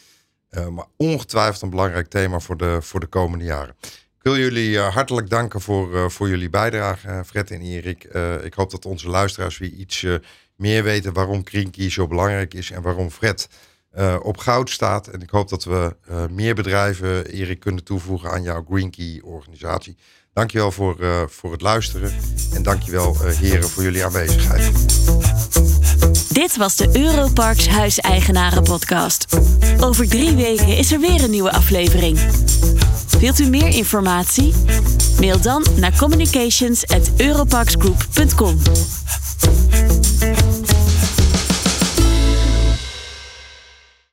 maar 0.69 0.85
ongetwijfeld 0.97 1.61
een 1.61 1.69
belangrijk 1.69 2.07
thema 2.07 2.39
voor 2.39 2.57
de, 2.57 2.77
voor 2.81 2.99
de 2.99 3.05
komende 3.05 3.45
jaren. 3.45 3.75
Ik 4.17 4.27
wil 4.27 4.37
jullie 4.37 4.69
uh, 4.69 4.93
hartelijk 4.93 5.29
danken 5.29 5.61
voor, 5.61 5.93
uh, 5.93 6.09
voor 6.09 6.29
jullie 6.29 6.49
bijdrage, 6.49 7.23
Fred 7.25 7.51
en 7.51 7.61
Erik. 7.61 8.03
ik 8.43 8.53
hoop 8.53 8.71
dat 8.71 8.85
onze 8.85 9.09
luisteraars 9.09 9.57
weer 9.57 9.69
iets 9.69 10.05
meer 10.55 10.83
weten 10.83 11.13
waarom 11.13 11.41
Green 11.43 11.91
zo 11.91 12.07
belangrijk 12.07 12.53
is 12.53 12.71
en 12.71 12.81
waarom 12.81 13.09
Fred 13.09 13.49
op 14.21 14.37
goud 14.37 14.69
staat. 14.69 15.07
En 15.07 15.21
ik 15.21 15.29
hoop 15.29 15.49
dat 15.49 15.63
we 15.63 15.95
meer 16.29 16.55
bedrijven, 16.55 17.25
Erik, 17.25 17.59
kunnen 17.59 17.83
toevoegen 17.83 18.31
aan 18.31 18.43
jouw 18.43 18.65
Green 18.69 18.91
Key 18.91 19.21
organisatie. 19.23 19.97
Dankjewel 20.33 20.71
voor, 20.71 21.27
voor 21.29 21.51
het 21.51 21.61
luisteren 21.61 22.13
en 22.53 22.63
dankjewel 22.63 23.17
heren 23.21 23.69
voor 23.69 23.83
jullie 23.83 24.05
aanwezigheid. 24.05 24.71
Dit 26.33 26.57
was 26.57 26.75
de 26.75 26.89
Europarks 26.93 27.67
Huiseigenaren 27.67 28.63
podcast. 28.63 29.25
Over 29.79 30.09
drie 30.09 30.35
weken 30.35 30.77
is 30.77 30.91
er 30.91 30.99
weer 30.99 31.23
een 31.23 31.29
nieuwe 31.29 31.51
aflevering. 31.51 32.19
Wilt 33.19 33.39
u 33.39 33.49
meer 33.49 33.67
informatie? 33.67 34.53
Mail 35.19 35.41
dan 35.41 35.65
naar 35.75 35.97
communications@europarksgroup.com. 35.97 38.57